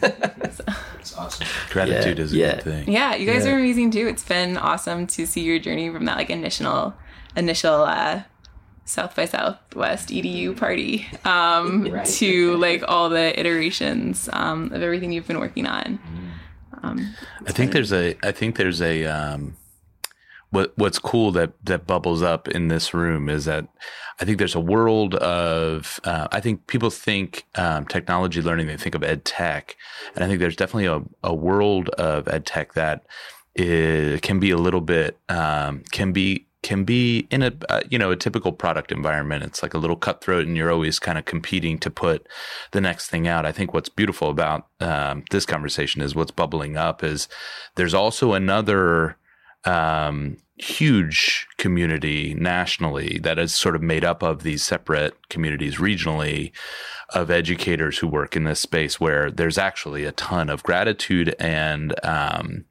[1.04, 1.48] It's awesome.
[1.72, 2.56] Gratitude Yeah, is a yeah.
[2.56, 2.92] good thing.
[2.92, 3.52] Yeah, you guys Yeah.
[3.54, 4.08] are amazing too.
[4.08, 6.94] It's been awesome to see your journey from that like initial
[7.36, 8.24] initial uh
[8.86, 15.28] South by Southwest EDU party um to like all the iterations um of everything you've
[15.28, 16.00] been working on.
[16.82, 17.14] Um
[17.48, 19.56] I think there's a I think there's a um
[20.54, 23.68] what what's cool that that bubbles up in this room is that
[24.20, 28.78] I think there's a world of uh, I think people think um, technology learning they
[28.78, 29.76] think of ed tech
[30.14, 33.04] and I think there's definitely a, a world of ed tech that
[33.56, 37.98] is, can be a little bit um, can be can be in a uh, you
[37.98, 39.44] know a typical product environment.
[39.44, 42.28] It's like a little cutthroat and you're always kind of competing to put
[42.74, 43.46] the next thing out.
[43.46, 47.28] I think what's beautiful about um, this conversation is what's bubbling up is
[47.76, 49.18] there's also another
[49.66, 56.52] um, huge community nationally that is sort of made up of these separate communities regionally
[57.10, 61.94] of educators who work in this space where there's actually a ton of gratitude and
[62.06, 62.66] um,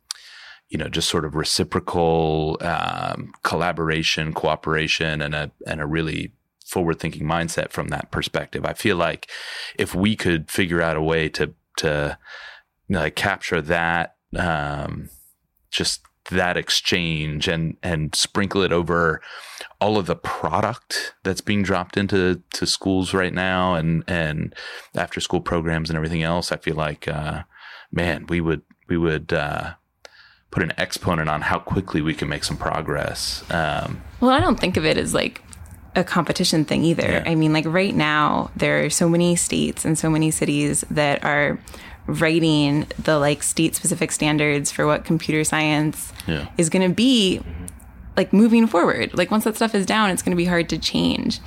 [0.69, 6.33] you know just sort of reciprocal um, collaboration cooperation and a and a really
[6.65, 8.65] forward thinking mindset from that perspective.
[8.65, 9.31] I feel like
[9.79, 12.19] if we could figure out a way to to
[12.89, 15.11] like capture that um,
[15.71, 19.21] just that exchange and and sprinkle it over
[19.81, 24.55] all of the product that's being dropped into to schools right now and and
[24.95, 27.43] after school programs and everything else i feel like uh,
[27.91, 29.73] man we would we would uh,
[30.51, 34.61] put an exponent on how quickly we can make some progress um, Well, I don't
[34.61, 35.43] think of it as like
[35.95, 37.03] a competition thing either.
[37.03, 37.23] Yeah.
[37.27, 41.25] I mean, like right now, there are so many states and so many cities that
[41.25, 41.59] are
[42.07, 46.49] writing the like state specific standards for what computer science Yeah.
[46.59, 47.41] is going to be
[48.17, 49.17] like moving forward.
[49.17, 51.41] Like once that stuff is down, it's going to be hard to change.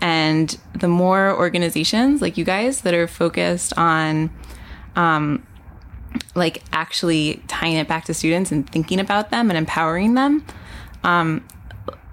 [0.00, 4.30] And the more organizations like you guys that are focused on
[4.96, 5.46] um,
[6.34, 10.44] like actually tying it back to students and thinking about them and empowering them,
[11.04, 11.46] um,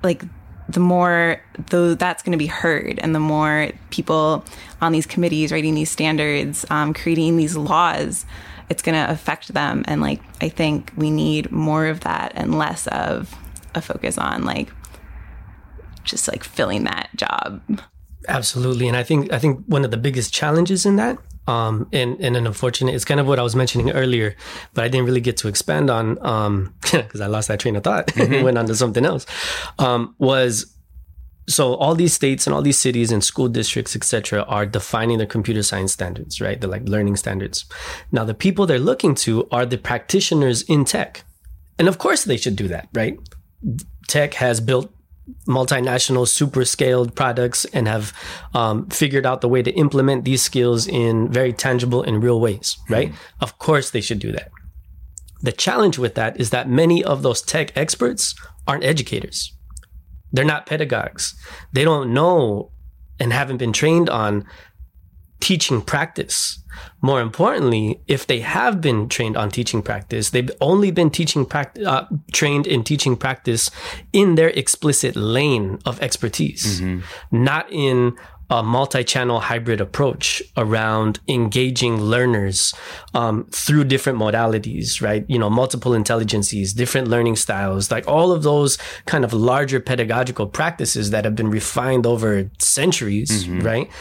[0.04, 0.24] like
[0.70, 4.44] the more though that's going to be heard and the more people
[4.82, 8.26] on these committees writing these standards um, creating these laws
[8.70, 9.86] it's going to affect them.
[9.88, 13.34] And like i think we need more of that and less of
[13.76, 14.70] a focus on like
[16.04, 17.62] just like filling that job
[18.28, 21.18] Absolutely, and I think I think one of the biggest challenges in that,
[21.48, 24.36] um, and and an unfortunate, it's kind of what I was mentioning earlier,
[24.74, 27.84] but I didn't really get to expand on, um, because I lost that train of
[27.84, 29.26] thought and went on to something else.
[29.80, 30.78] Um, was
[31.50, 35.28] so all these states and all these cities and school districts, etc., are defining their
[35.28, 36.60] computer science standards, right?
[36.60, 37.66] They're like learning standards.
[38.12, 41.24] Now, the people they're looking to are the practitioners in tech,
[41.80, 43.18] and of course they should do that, right?
[44.08, 44.92] Tech has built
[45.48, 48.14] multinational super scaled products and have
[48.54, 52.78] um, figured out the way to implement these skills in very tangible and real ways
[52.90, 53.14] right?
[53.42, 54.52] Of course they should do that.
[55.42, 58.36] The challenge with that is that many of those tech experts
[58.68, 59.54] aren't educators.
[60.32, 61.36] They're not pedagogues.
[61.74, 62.72] They don't know
[63.20, 64.46] and haven't been trained on
[65.40, 66.60] teaching practice.
[67.02, 71.86] More importantly, if they have been trained on teaching practice, they've only been teaching practice,
[71.86, 73.72] uh, trained in teaching practice
[74.14, 76.82] in their explicit lane of expertise,
[77.32, 78.16] not in
[78.50, 82.74] a multi-channel hybrid approach around engaging learners
[83.14, 85.26] um, through different modalities, right?
[85.28, 90.48] You know, multiple intelligences different learning styles, like all of those kind of larger pedagogical
[90.48, 93.60] practices that have been refined over centuries, mm-hmm.
[93.60, 93.92] right?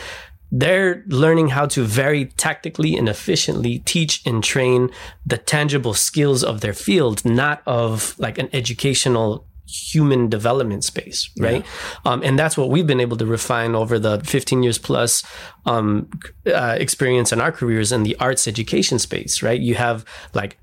[0.51, 4.90] They're learning how to very tactically and efficiently teach and train
[5.24, 11.64] the tangible skills of their field, not of like an educational human development space, right?
[11.64, 12.12] Yeah.
[12.12, 15.24] Um, and that's what we've been able to refine over the 15 years plus
[15.64, 16.09] um,
[16.47, 19.61] uh, experience in our careers in the arts education space, right?
[19.61, 20.57] You have like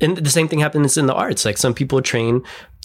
[0.00, 1.44] and the same thing happens in the arts.
[1.44, 2.42] Like some people train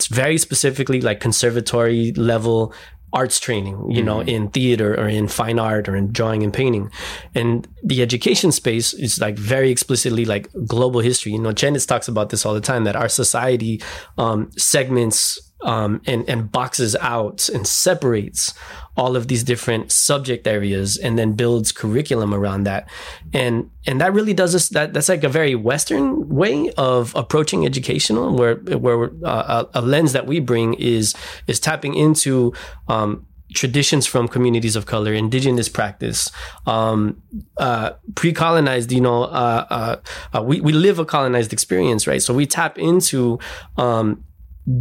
[0.10, 2.74] very specifically like conservatory level
[3.12, 4.30] arts training, you know, mm-hmm.
[4.30, 6.92] in theater or in fine art or in drawing and painting.
[7.34, 11.32] And the education space is like very explicitly like global history.
[11.32, 13.82] You know, Janice talks about this all the time that our society
[14.18, 18.54] um, segments um, and, and boxes out and separates
[18.96, 22.90] all of these different subject areas and then builds curriculum around that.
[23.34, 27.66] And, and that really does this, that, that's like a very Western way of approaching
[27.66, 31.16] educational where, where uh, a, a, lens that we bring is,
[31.48, 32.54] is tapping into,
[32.88, 36.32] um, traditions from communities of color, indigenous practice,
[36.68, 37.20] um,
[37.58, 39.96] uh, pre-colonized, you know, uh, uh,
[40.38, 42.22] uh we, we live a colonized experience, right?
[42.22, 43.40] So we tap into,
[43.76, 44.24] um,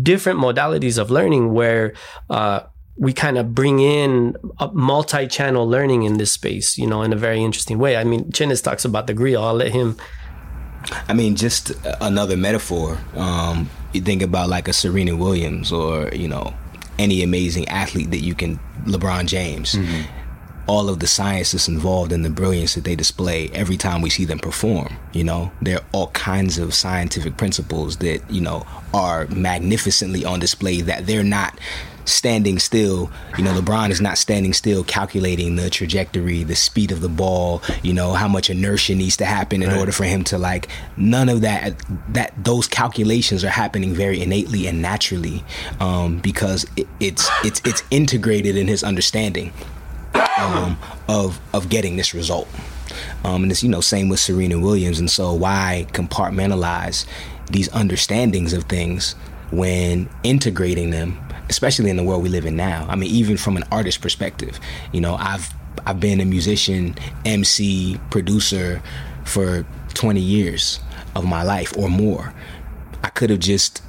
[0.02, 1.94] different modalities of learning where
[2.30, 2.60] uh,
[2.96, 4.36] we kind of bring in
[4.72, 7.96] multi-channel learning in this space, you know, in a very interesting way.
[7.96, 9.42] I mean, Chennis talks about the griot.
[9.42, 9.96] I'll let him.
[11.08, 12.98] I mean, just another metaphor.
[13.16, 16.54] Um, you think about like a Serena Williams or you know
[16.98, 19.74] any amazing athlete that you can, LeBron James.
[19.74, 20.17] Mm-hmm
[20.68, 24.10] all of the science that's involved in the brilliance that they display every time we
[24.10, 24.94] see them perform.
[25.12, 30.38] You know, there are all kinds of scientific principles that, you know, are magnificently on
[30.38, 31.58] display that they're not
[32.04, 33.10] standing still.
[33.36, 37.62] You know, LeBron is not standing still calculating the trajectory, the speed of the ball,
[37.82, 39.78] you know, how much inertia needs to happen in right.
[39.78, 44.66] order for him to like none of that that those calculations are happening very innately
[44.66, 45.44] and naturally
[45.80, 49.52] um, because it, it's it's it's integrated in his understanding
[50.38, 50.78] um,
[51.08, 52.48] of of getting this result.
[53.24, 54.98] Um, and it's you know same with Serena Williams.
[54.98, 57.06] And so why compartmentalize
[57.50, 59.14] these understandings of things
[59.50, 62.86] when integrating them, especially in the world we live in now?
[62.88, 64.58] I mean, even from an artist perspective,
[64.92, 65.52] you know, I've
[65.86, 66.94] I've been a musician,
[67.24, 68.82] MC, producer
[69.24, 70.80] for 20 years
[71.14, 72.32] of my life or more.
[73.02, 73.82] I could have just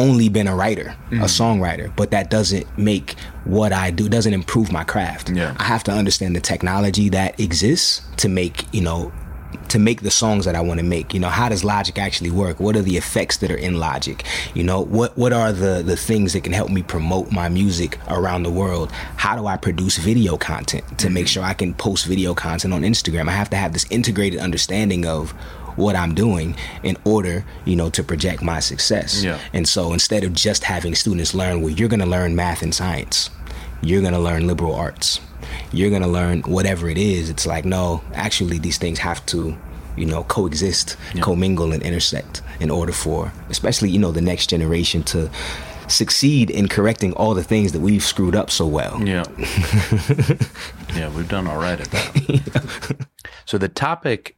[0.00, 1.20] only been a writer, mm.
[1.20, 5.30] a songwriter, but that doesn't make what I do doesn't improve my craft.
[5.30, 5.54] Yeah.
[5.58, 9.12] I have to understand the technology that exists to make, you know,
[9.68, 11.14] to make the songs that I want to make.
[11.14, 12.60] You know, how does Logic actually work?
[12.60, 14.22] What are the effects that are in Logic?
[14.54, 17.98] You know, what what are the the things that can help me promote my music
[18.08, 18.90] around the world?
[19.16, 21.14] How do I produce video content to mm-hmm.
[21.14, 23.28] make sure I can post video content on Instagram?
[23.28, 25.34] I have to have this integrated understanding of
[25.76, 29.22] what I'm doing in order, you know, to project my success.
[29.22, 29.38] Yeah.
[29.52, 32.74] And so instead of just having students learn, well, you're going to learn math and
[32.74, 33.30] science,
[33.82, 35.20] you're going to learn liberal arts,
[35.72, 37.30] you're going to learn whatever it is.
[37.30, 39.56] It's like, no, actually, these things have to,
[39.96, 41.22] you know, coexist, yeah.
[41.22, 45.30] commingle, and intersect in order for, especially, you know, the next generation to
[45.90, 49.02] succeed in correcting all the things that we've screwed up so well.
[49.04, 49.24] Yeah.
[50.94, 53.06] yeah, we've done all right at that.
[53.44, 54.36] so the topic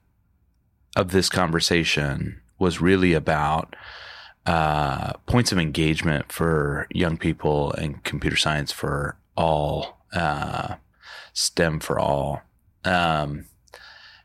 [0.97, 3.74] of this conversation was really about
[4.47, 10.74] uh, points of engagement for young people and computer science for all, uh,
[11.32, 12.43] STEM for all.
[12.84, 13.47] Um,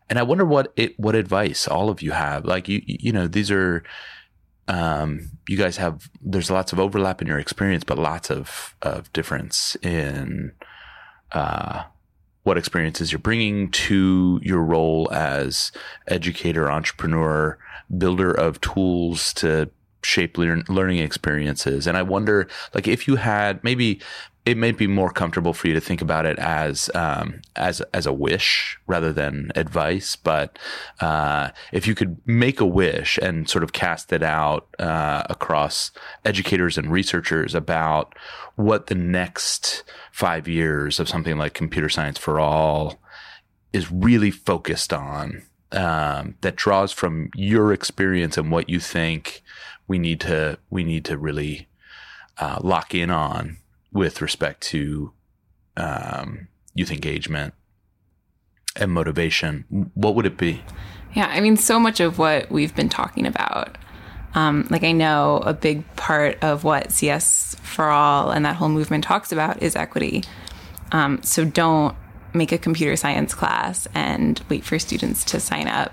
[0.09, 2.45] and I wonder what it, what advice all of you have.
[2.45, 3.83] Like you, you know, these are,
[4.67, 6.09] um, you guys have.
[6.21, 10.51] There's lots of overlap in your experience, but lots of of difference in
[11.31, 11.83] uh,
[12.47, 15.73] what experiences you're bringing to your role as
[16.07, 17.57] educator, entrepreneur,
[17.97, 19.69] builder of tools to
[20.01, 21.85] shape learn, learning experiences.
[21.85, 23.99] And I wonder, like, if you had maybe
[24.47, 28.05] it may be more comfortable for you to think about it as um, as as
[28.05, 30.15] a wish rather than advice.
[30.15, 30.57] But
[31.01, 35.91] uh, if you could make a wish and sort of cast it out uh, across
[36.23, 38.15] educators and researchers about
[38.55, 39.83] what the next
[40.13, 43.01] five years of something like computer science for all
[43.73, 45.43] is really focused on,
[45.73, 49.43] um, that draws from your experience and what you think
[49.89, 51.67] we need to we need to really
[52.37, 53.57] uh, lock in on
[53.91, 55.11] with respect to
[55.75, 57.53] um, youth engagement
[58.75, 60.61] and motivation, what would it be?
[61.13, 63.77] Yeah, I mean, so much of what we've been talking about.
[64.35, 68.69] Um, like, I know a big part of what CS for All and that whole
[68.69, 70.23] movement talks about is equity.
[70.91, 71.95] Um, so don't
[72.33, 75.91] make a computer science class and wait for students to sign up.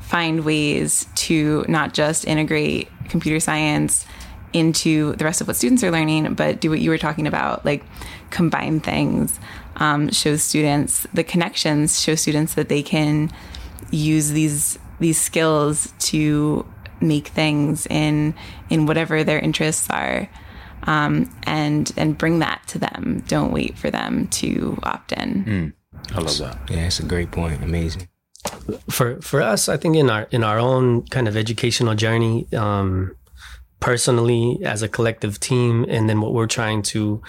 [0.00, 4.04] Find ways to not just integrate computer science
[4.52, 7.64] into the rest of what students are learning, but do what you were talking about,
[7.64, 7.84] like
[8.30, 9.38] combine things,
[9.76, 13.30] um, show students the connections, show students that they can
[13.90, 16.66] use these these skills to
[17.00, 18.34] make things in
[18.70, 20.28] in whatever their interests are.
[20.84, 23.24] Um, and and bring that to them.
[23.26, 25.44] Don't wait for them to opt in.
[25.44, 25.72] Mm,
[26.14, 26.58] I love that.
[26.70, 27.62] Yeah, it's a great point.
[27.62, 28.08] Amazing.
[28.88, 33.16] For for us, I think in our in our own kind of educational journey, um,
[33.80, 37.22] personally as a collective team, and then what we're trying to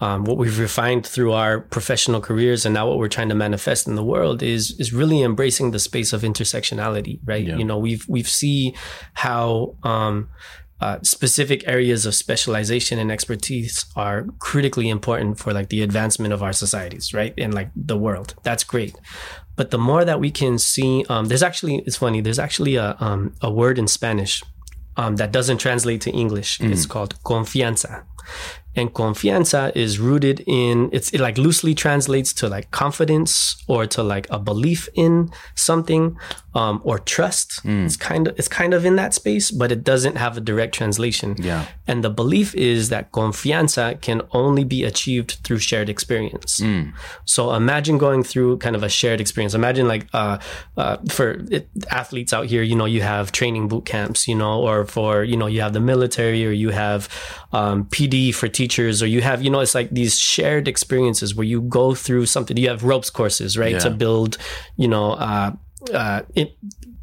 [0.00, 3.86] um, what we've refined through our professional careers and now what we're trying to manifest
[3.86, 7.46] in the world is is really embracing the space of intersectionality right?
[7.46, 7.56] Yeah.
[7.56, 8.74] you know we've we've see
[9.14, 10.30] how um,
[10.80, 16.42] uh, specific areas of specialization and expertise are critically important for like the advancement of
[16.42, 17.34] our societies right?
[17.36, 18.34] And like the world.
[18.42, 18.96] That's great.
[19.56, 22.96] But the more that we can see um, there's actually it's funny there's actually a,
[23.00, 24.42] um, a word in spanish
[25.00, 26.70] um, that doesn't translate to english mm.
[26.72, 27.92] it's called confianza
[28.76, 34.02] and confianza is rooted in it's it like loosely translates to like confidence or to
[34.02, 36.16] like a belief in something
[36.54, 37.62] um, or trust.
[37.64, 37.84] Mm.
[37.86, 40.74] it's kind of it's kind of in that space but it doesn't have a direct
[40.74, 41.36] translation.
[41.38, 41.66] Yeah.
[41.86, 46.60] And the belief is that confianza can only be achieved through shared experience.
[46.60, 46.92] Mm.
[47.24, 49.54] so imagine going through kind of a shared experience.
[49.54, 50.38] Imagine like uh,
[50.76, 54.60] uh, for it, athletes out here you know you have training boot camps you know
[54.60, 57.08] or for you know you have the military or you have
[57.52, 61.48] um, pd for teachers or you have you know it's like these shared experiences where
[61.52, 63.86] you go through something you have ropes courses right yeah.
[63.86, 64.36] to build
[64.76, 65.50] you know uh,
[65.94, 66.48] uh, it,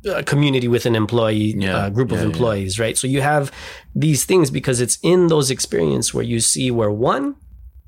[0.06, 1.78] a community with an employee yeah.
[1.78, 3.52] uh, group yeah, of employees right so you have
[3.96, 7.36] these things because it's in those experiences where you see where one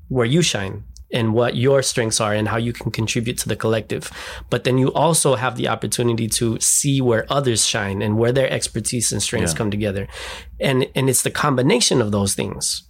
[0.08, 0.82] where you shine
[1.12, 4.12] and what your strengths are and how you can contribute to the collective.
[4.48, 8.48] But then you also have the opportunity to see where others shine and where their
[8.48, 9.58] expertise and strengths yeah.
[9.58, 10.06] come together.
[10.60, 12.89] And and it's the combination of those things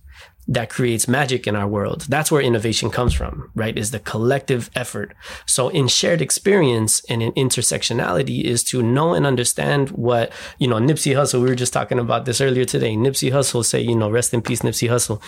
[0.50, 2.06] that creates magic in our world.
[2.08, 3.78] That's where innovation comes from, right?
[3.78, 5.14] Is the collective effort.
[5.46, 10.78] So in shared experience and in intersectionality is to know and understand what, you know,
[10.78, 12.96] Nipsey Hussle, we were just talking about this earlier today.
[12.96, 15.22] Nipsey Hussle say, you know, rest in peace, Nipsey Hussle.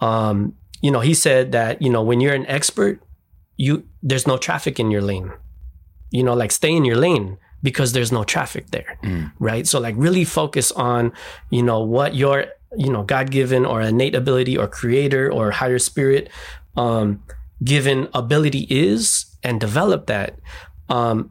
[0.00, 3.02] Um, you know, he said that, you know, when you're an expert,
[3.58, 5.32] you, there's no traffic in your lane.
[6.10, 8.98] You know, like stay in your lane because there's no traffic there.
[9.04, 9.32] Mm.
[9.38, 9.66] Right.
[9.66, 11.12] So like really focus on,
[11.50, 12.46] you know, what your
[12.76, 16.30] you know god given or innate ability or creator or higher spirit
[16.76, 17.22] um,
[17.62, 20.38] given ability is and develop that.
[20.88, 21.30] Um,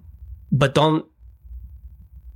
[0.51, 1.05] but don't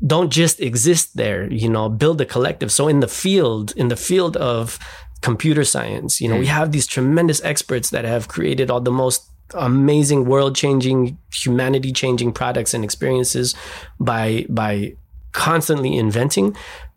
[0.05, 2.71] don't just exist there you know build a collective.
[2.71, 4.79] So in the field in the field of
[5.21, 6.41] computer science you know mm.
[6.41, 9.23] we have these tremendous experts that have created all the most
[9.53, 13.55] amazing world changing humanity changing products and experiences
[13.99, 14.93] by by
[15.31, 16.55] constantly inventing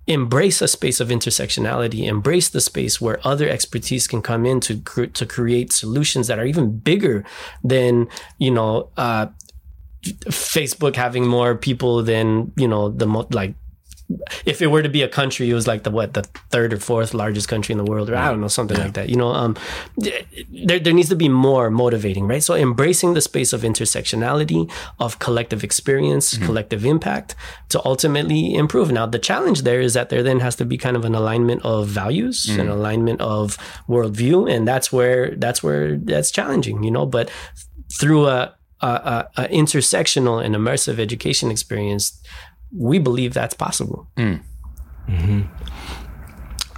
[0.08, 4.80] embrace a space of intersectionality, embrace the space where other expertise can come in to
[5.06, 7.24] to create solutions that are even bigger
[7.62, 8.08] than
[8.38, 9.26] you know uh,
[10.04, 13.54] Facebook having more people than you know the mo- like
[14.46, 16.78] if it were to be a country, it was like the what the third or
[16.78, 18.84] fourth largest country in the world, or I don't know something yeah.
[18.84, 19.08] like that.
[19.10, 19.56] You know, um,
[19.96, 22.42] there there needs to be more motivating, right?
[22.42, 26.46] So embracing the space of intersectionality, of collective experience, mm-hmm.
[26.46, 27.34] collective impact,
[27.68, 28.90] to ultimately improve.
[28.90, 31.62] Now, the challenge there is that there then has to be kind of an alignment
[31.64, 32.60] of values, mm-hmm.
[32.60, 33.58] an alignment of
[33.88, 37.04] worldview, and that's where that's where that's challenging, you know.
[37.04, 37.30] But
[37.92, 42.20] through a a, a, intersectional and immersive education experience,
[42.72, 44.08] we believe that's possible.
[44.16, 44.40] Mm.
[45.08, 45.42] Mm-hmm.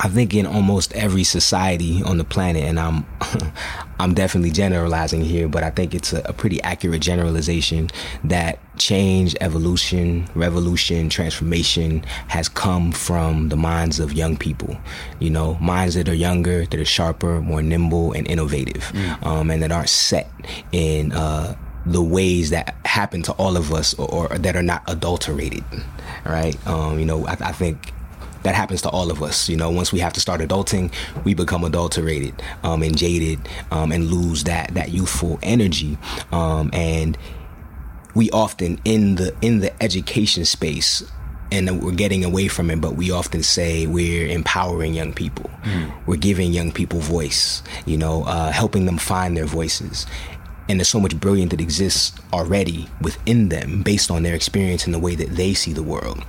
[0.02, 3.04] I think in almost every society on the planet, and I'm
[4.00, 7.90] I'm definitely generalizing here, but I think it's a, a, pretty accurate generalization
[8.24, 14.74] that change, evolution, revolution, transformation has come from the minds of young people.
[15.18, 19.26] You know, minds that are younger, that are sharper, more nimble, and innovative, mm.
[19.26, 20.30] um, and that aren't set
[20.72, 21.12] in.
[21.12, 21.56] Uh,
[21.86, 25.64] the ways that happen to all of us or, or that are not adulterated,
[26.26, 26.56] right?
[26.66, 27.92] Um, you know, I, I, think
[28.42, 29.48] that happens to all of us.
[29.48, 30.92] You know, once we have to start adulting,
[31.24, 32.34] we become adulterated
[32.64, 35.96] um, and jaded um, and lose that that youthful energy.
[36.32, 37.16] Um, and
[38.14, 41.04] we often in the in the education space
[41.52, 45.50] and we're getting away from it, but we often say we're empowering young people.
[45.64, 45.92] Mm.
[46.06, 50.06] We're giving young people voice, you know, uh, helping them find their voices
[50.70, 54.94] and there's so much brilliance that exists already within them based on their experience and
[54.94, 56.24] the way that they see the world.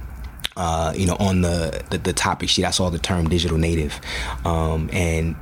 [0.58, 4.02] Uh, you know, on the, the, the topic sheet, I saw the term digital native,
[4.44, 5.36] um, and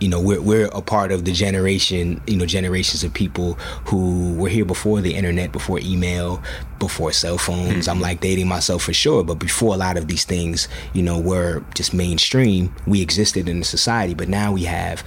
[0.00, 3.54] you know we're we're a part of the generation you know generations of people
[3.86, 6.42] who were here before the internet before email
[6.78, 7.88] before cell phones.
[7.88, 11.18] I'm like dating myself for sure but before a lot of these things you know
[11.18, 14.14] were just mainstream we existed in the society.
[14.14, 15.04] But now we have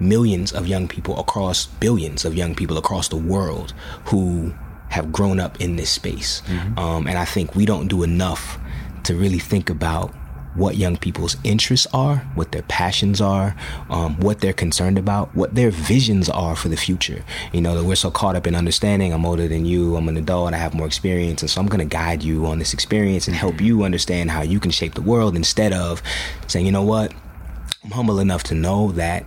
[0.00, 3.72] millions of young people across billions of young people across the world
[4.06, 4.54] who
[4.88, 6.42] have grown up in this space.
[6.78, 8.58] Um, and i think we don't do enough
[9.04, 10.14] to really think about
[10.54, 13.54] what young people's interests are, what their passions are,
[13.90, 17.22] um, what they're concerned about, what their visions are for the future.
[17.52, 20.16] You know, that we're so caught up in understanding I'm older than you, I'm an
[20.16, 23.28] adult, I have more experience, and so I'm going to guide you on this experience
[23.28, 26.02] and help you understand how you can shape the world instead of
[26.48, 27.12] saying, you know what,
[27.84, 29.24] I'm humble enough to know that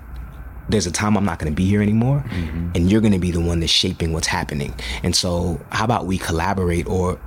[0.69, 2.71] there's a time I'm not going to be here anymore, mm-hmm.
[2.75, 4.73] and you're going to be the one that's shaping what's happening.
[5.03, 7.19] And so, how about we collaborate or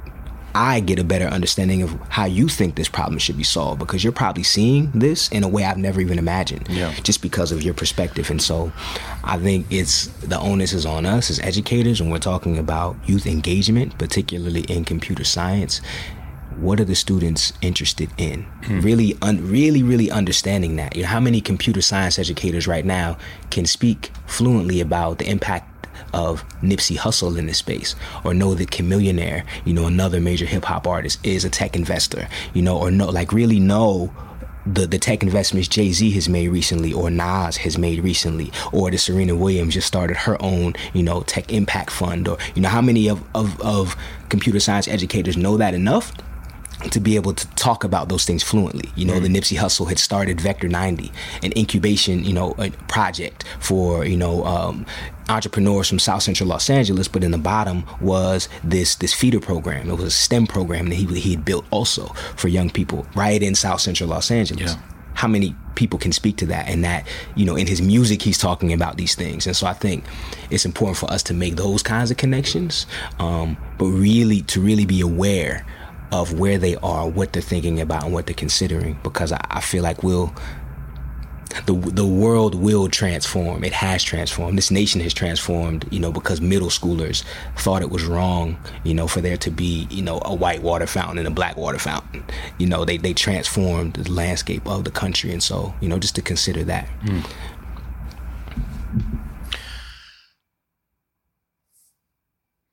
[0.56, 4.04] I get a better understanding of how you think this problem should be solved because
[4.04, 6.92] you're probably seeing this in a way I've never even imagined Yeah.
[7.02, 8.30] just because of your perspective.
[8.30, 8.70] And so
[9.24, 13.26] I think it's the onus is on us as educators when we're talking about youth
[13.26, 15.80] engagement, particularly in computer science.
[16.56, 18.46] What are the students interested in?
[18.68, 20.96] Really, un- really, really understanding that.
[20.96, 23.16] You know, how many computer science educators right now
[23.50, 25.70] can speak fluently about the impact
[26.12, 30.64] of Nipsey Hussle in this space, or know that Chamillionaire, you know, another major hip
[30.64, 34.12] hop artist, is a tech investor, you know, or know, like really know
[34.66, 38.90] the, the tech investments Jay Z has made recently, or Nas has made recently, or
[38.90, 42.68] that Serena Williams just started her own, you know, tech impact fund, or you know,
[42.68, 43.96] how many of, of, of
[44.28, 46.12] computer science educators know that enough
[46.90, 48.90] to be able to talk about those things fluently.
[48.96, 51.10] You know, the Nipsey Hussle had started Vector 90,
[51.42, 54.86] an incubation, you know, a project for, you know, um,
[55.28, 59.90] entrepreneurs from South Central Los Angeles, but in the bottom was this this feeder program.
[59.90, 62.06] It was a STEM program that he he had built also
[62.36, 64.74] for young people right in South Central Los Angeles.
[64.74, 64.80] Yeah.
[65.14, 68.38] How many people can speak to that and that, you know, in his music he's
[68.38, 69.46] talking about these things.
[69.46, 70.04] And so I think
[70.50, 72.86] it's important for us to make those kinds of connections,
[73.18, 75.64] um, but really to really be aware
[76.12, 78.98] of where they are, what they're thinking about, and what they're considering.
[79.02, 80.34] Because I, I feel like we'll
[81.66, 83.64] the the world will transform.
[83.64, 84.58] It has transformed.
[84.58, 85.86] This nation has transformed.
[85.90, 87.24] You know, because middle schoolers
[87.56, 88.58] thought it was wrong.
[88.82, 91.56] You know, for there to be you know a white water fountain and a black
[91.56, 92.24] water fountain.
[92.58, 96.14] You know, they they transformed the landscape of the country, and so you know just
[96.16, 96.88] to consider that.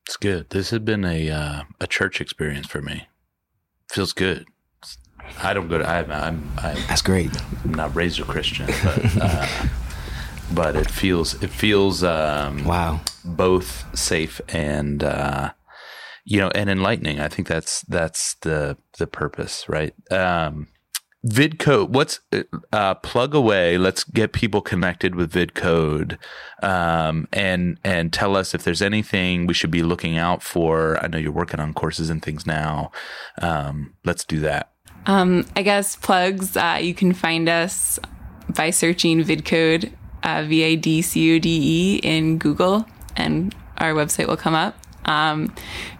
[0.08, 0.50] It's good.
[0.50, 3.08] This has been a uh, a church experience for me.
[3.92, 4.48] Feels good.
[5.44, 5.88] I don't go to.
[5.88, 7.30] I'm I'm, I'm That's great.
[7.64, 9.48] I'm not raised a Christian, but uh,
[10.54, 13.02] but it feels it feels um, Wow.
[13.26, 15.52] both safe and uh,
[16.24, 17.20] you know and enlightening.
[17.20, 19.94] I think that's that's the the purpose, right?
[20.10, 20.68] Um,
[21.26, 22.20] VidCode, what's
[22.74, 23.78] uh, plug away?
[23.78, 26.18] Let's get people connected with VidCode,
[26.64, 30.98] um, and and tell us if there's anything we should be looking out for.
[31.04, 32.92] I know you're working on courses and things now.
[33.40, 34.72] Um, let's do that.
[35.06, 36.58] Um, I guess plugs.
[36.58, 38.00] Uh, you can find us
[38.50, 39.94] by searching VidCode,
[40.24, 44.56] uh, V I D C O D E, in Google, and our website will come
[44.56, 44.76] up.
[45.06, 45.54] Um,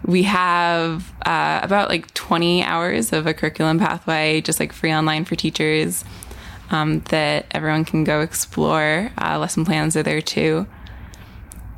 [0.04, 5.24] we have uh, about like 20 hours of a curriculum pathway, just like free online
[5.24, 6.04] for teachers,
[6.70, 9.10] um, that everyone can go explore.
[9.20, 10.66] Uh, lesson plans are there too.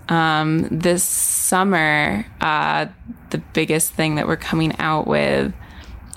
[0.08, 2.86] Um, this summer, uh,
[3.30, 5.54] the biggest thing that we're coming out with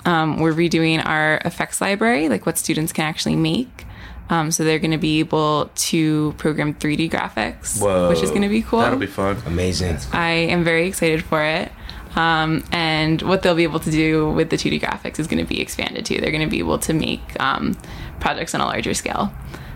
[0.04, 3.84] um, we're redoing our effects library, like what students can actually make.
[4.30, 7.80] Um, so they're going to be able to program 3D graphics,
[8.10, 8.80] which is going to be cool.
[8.80, 9.38] That'll be fun.
[9.46, 9.98] Amazing.
[10.12, 11.72] I am very excited for it.
[12.16, 15.48] Um, and what they'll be able to do with the 2D graphics is going to
[15.48, 16.20] be expanded too.
[16.20, 17.76] They're going to be able to make um,
[18.20, 19.32] projects on a larger scale.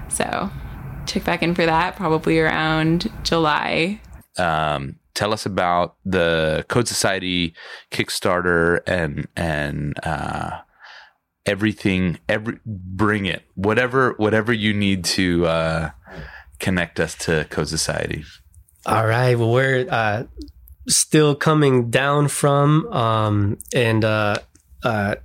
[0.08, 0.50] So
[1.06, 4.00] check back in for that probably around July.
[4.38, 7.54] um, tell us about the Code Society
[7.90, 10.60] Kickstarter and and uh,
[11.46, 12.18] everything.
[12.28, 15.90] Every bring it, whatever whatever you need to uh,
[16.58, 18.24] connect us to Code Society.
[18.86, 19.38] All right.
[19.38, 20.24] Well, we're uh,
[20.88, 24.36] still coming down from um, and uh,
[24.82, 25.16] uh,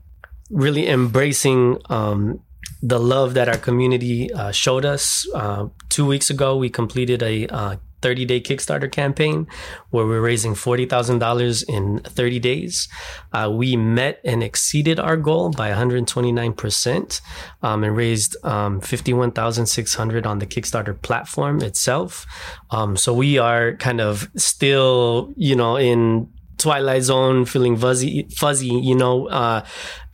[0.50, 2.42] really embracing um,
[2.82, 5.28] the love that our community uh, showed us.
[5.34, 9.46] Uh, two weeks ago, we completed a 30 day Kickstarter campaign
[9.90, 12.88] where we're raising $40,000 in 30 days.
[13.34, 17.22] Uh, we met and exceeded our goal by 129%
[17.64, 22.26] um, and raised um, 51,600 on the Kickstarter platform itself.
[22.72, 28.68] Um, so we are kind of still, you know, in twilight zone, feeling fuzzy, fuzzy,
[28.68, 29.66] you know, uh,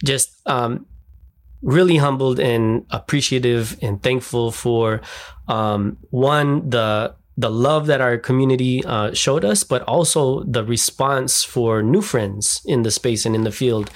[0.03, 0.87] just um,
[1.61, 5.01] really humbled and appreciative and thankful for
[5.47, 11.43] um, one the the love that our community uh, showed us, but also the response
[11.43, 13.89] for new friends in the space and in the field.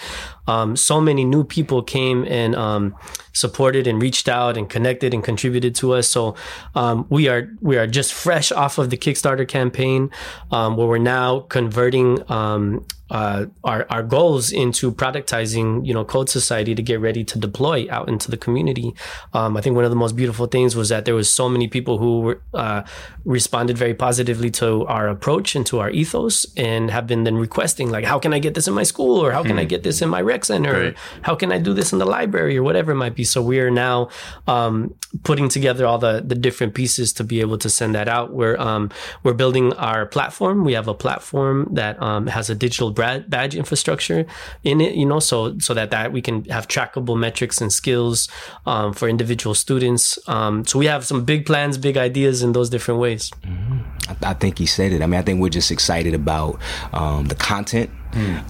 [0.48, 2.96] Um, so many new people came and um,
[3.34, 6.08] supported and reached out and connected and contributed to us.
[6.08, 6.36] So
[6.74, 10.10] um, we are we are just fresh off of the Kickstarter campaign,
[10.52, 16.30] um, where we're now converting um, uh, our our goals into productizing, you know, Code
[16.30, 18.94] Society to get ready to deploy out into the community.
[19.34, 21.68] Um, I think one of the most beautiful things was that there was so many
[21.68, 22.84] people who were, uh,
[23.26, 27.90] responded very positively to our approach and to our ethos, and have been then requesting
[27.90, 30.02] like, how can I get this in my school, or how can I get this
[30.02, 30.96] in my rec center, or Right.
[31.22, 33.24] how can I do this in the library, or whatever it might be.
[33.24, 34.10] So we are now
[34.48, 34.94] um,
[35.24, 38.34] putting together all the the different pieces to be able to send that out.
[38.34, 38.90] We're um,
[39.24, 40.64] we're building our platform.
[40.66, 44.26] We have a platform that um, has a digital badge infrastructure
[44.64, 48.28] in it, you know, so so that that we can have trackable metrics and skills
[48.66, 50.20] um, for individual students.
[50.28, 53.32] Um, so we have some big plans, big ideas in those different ways.
[54.10, 55.02] I, I think he said it.
[55.02, 56.60] I mean, I think we're just excited about
[56.94, 57.90] um, the content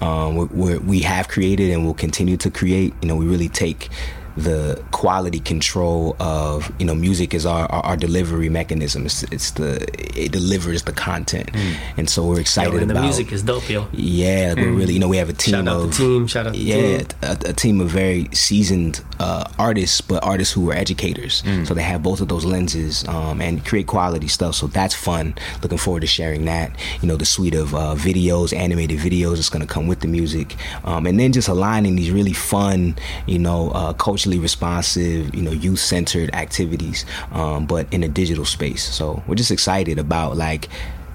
[0.01, 2.93] um, we we're, we have created and will continue to create.
[3.01, 3.89] You know, we really take
[4.37, 9.05] the quality control of you know music is our, our, our delivery mechanism.
[9.05, 9.83] It's, it's the
[10.15, 11.49] it delivers the content,
[11.97, 13.87] and so we're excited Yo, and the music is dope, yo.
[13.91, 16.27] Yeah, we're really you know we have a team Shout out of the team.
[16.27, 17.07] Shout out the yeah, team.
[17.23, 21.43] a, a team of very seasoned uh, artists, but artists who are educators.
[21.65, 24.55] So they have both of those lenses um, and create quality stuff.
[24.55, 25.35] So that's fun.
[25.63, 26.71] Looking forward to sharing that.
[27.01, 30.07] You know, the suite of uh, videos, animated videos that's going to come with the
[30.07, 32.95] music, um, and then just aligning these really fun,
[33.25, 33.93] you know, uh,
[34.27, 38.83] culturally responsive, you know, youth centered activities, um, but in a digital space.
[38.83, 40.67] So we're just excited about like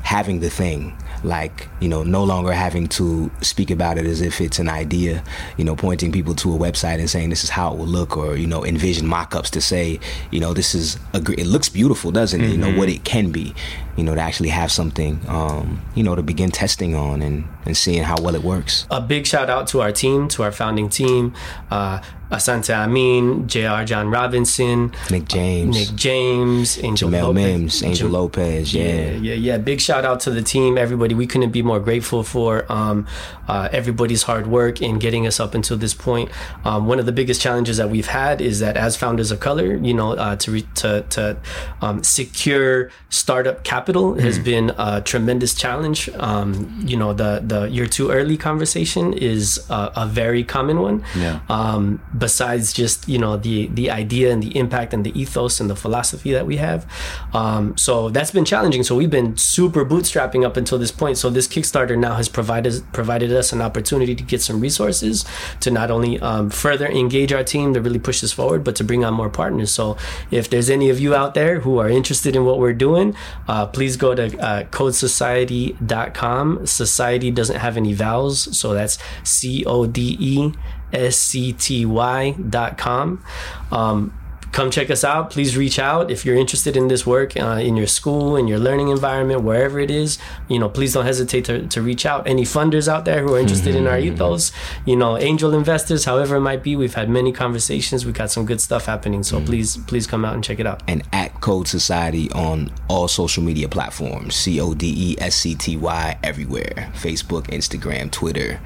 [0.03, 4.41] having the thing like you know no longer having to speak about it as if
[4.41, 5.23] it's an idea
[5.57, 8.17] you know pointing people to a website and saying this is how it will look
[8.17, 10.01] or you know envision mock-ups to say
[10.33, 12.51] you know this is a gr- it looks beautiful doesn't it?
[12.51, 13.55] You know what it can be
[13.97, 17.77] you know to actually have something um you know to begin testing on and and
[17.77, 20.89] seeing how well it works a big shout out to our team, to our founding
[20.89, 21.33] team,
[21.71, 22.01] uh,
[22.33, 23.85] Asante Amin, Jr.
[23.85, 27.35] John Robinson, nick james Nick James, Angel Jamel Lopez.
[27.35, 28.85] mims angel Jam- lopez yeah.
[28.85, 29.59] Yeah, yeah, yeah.
[29.59, 31.15] Big shout out to the team, everybody.
[31.15, 33.07] We couldn't be more grateful for um,
[33.47, 36.31] uh, everybody's hard work in getting us up until this point.
[36.65, 39.77] Um, one of the biggest challenges that we've had is that as founders of color,
[39.77, 41.37] you know, uh, to re- to to
[41.83, 43.82] um, secure startup capital
[44.21, 46.09] has been a tremendous challenge.
[46.15, 51.05] Um, you know, the the you're too early conversation is a, a very common one.
[51.17, 51.41] Yeah.
[51.49, 55.69] Um, besides just you know the the idea and the impact and the ethos and
[55.69, 56.87] the philosophy that we have.
[57.33, 58.83] Um, so that's been challenging.
[58.83, 61.19] So we've been super bootstrapping up until this point.
[61.19, 65.25] So this Kickstarter now has provided provided us an opportunity to get some resources
[65.61, 68.85] to not only um, further engage our team to really push this forward, but to
[68.85, 69.71] bring on more partners.
[69.71, 69.97] So
[70.31, 73.15] if there's any of you out there who are interested in what we're doing,
[73.49, 76.67] uh, please go to uh, codesociety.com.
[76.67, 80.53] Society doesn't have any vowels, so that's C O D E
[80.93, 83.25] S C T Y dot com.
[83.71, 84.13] Um,
[84.53, 85.31] come check us out.
[85.31, 88.59] Please reach out if you're interested in this work uh, in your school, in your
[88.59, 90.19] learning environment, wherever it is.
[90.49, 92.27] You know, please don't hesitate to, to reach out.
[92.27, 94.53] Any funders out there who are interested in our ethos,
[94.87, 96.77] you know, angel investors, however it might be.
[96.77, 98.05] We've had many conversations.
[98.05, 99.23] We've got some good stuff happening.
[99.23, 100.83] So please, please come out and check it out.
[100.87, 104.35] and at Code Society on all social media platforms.
[104.35, 106.91] C O D E S C T Y everywhere.
[106.95, 108.61] Facebook, Instagram, Twitter,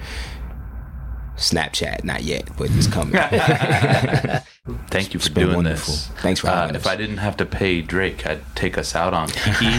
[1.36, 2.04] Snapchat.
[2.04, 3.14] Not yet, but it's coming.
[4.88, 5.94] Thank you for doing wonderful.
[5.94, 6.08] this.
[6.22, 6.86] Thanks for uh, having If.
[6.86, 9.70] I didn't have to pay Drake, I'd take us out on Kiki.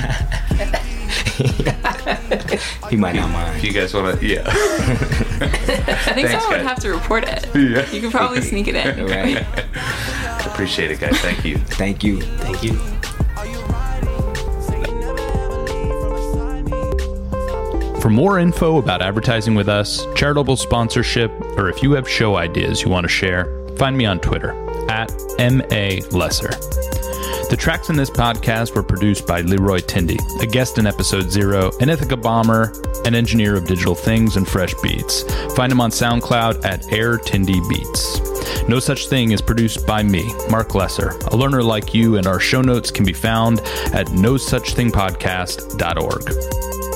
[2.90, 3.58] he might not mind.
[3.58, 4.44] if you guys want to, yeah.
[4.48, 7.46] I think Thanks, someone would have to report it.
[7.56, 7.90] Yeah.
[7.92, 9.06] You could probably sneak it in.
[9.06, 9.46] Right.
[10.46, 11.18] Appreciate it, guys.
[11.20, 11.58] Thank you.
[11.58, 12.22] Thank you.
[12.22, 12.80] Thank you.
[18.08, 22.82] For more info about advertising with us, charitable sponsorship, or if you have show ideas
[22.82, 24.52] you want to share, find me on Twitter
[24.90, 26.48] at MA Lesser.
[27.50, 31.74] The tracks in this podcast were produced by Leroy Tindy, a guest in episode zero,
[31.82, 32.72] an Ithaca bomber,
[33.04, 35.24] an engineer of digital things and fresh beats.
[35.58, 38.22] Find him on SoundCloud at Air Tindy Beats.
[38.70, 42.40] No Such Thing is produced by me, Mark Lesser, a learner like you, and our
[42.40, 43.60] show notes can be found
[43.92, 46.87] at nosuchthingpodcast.org.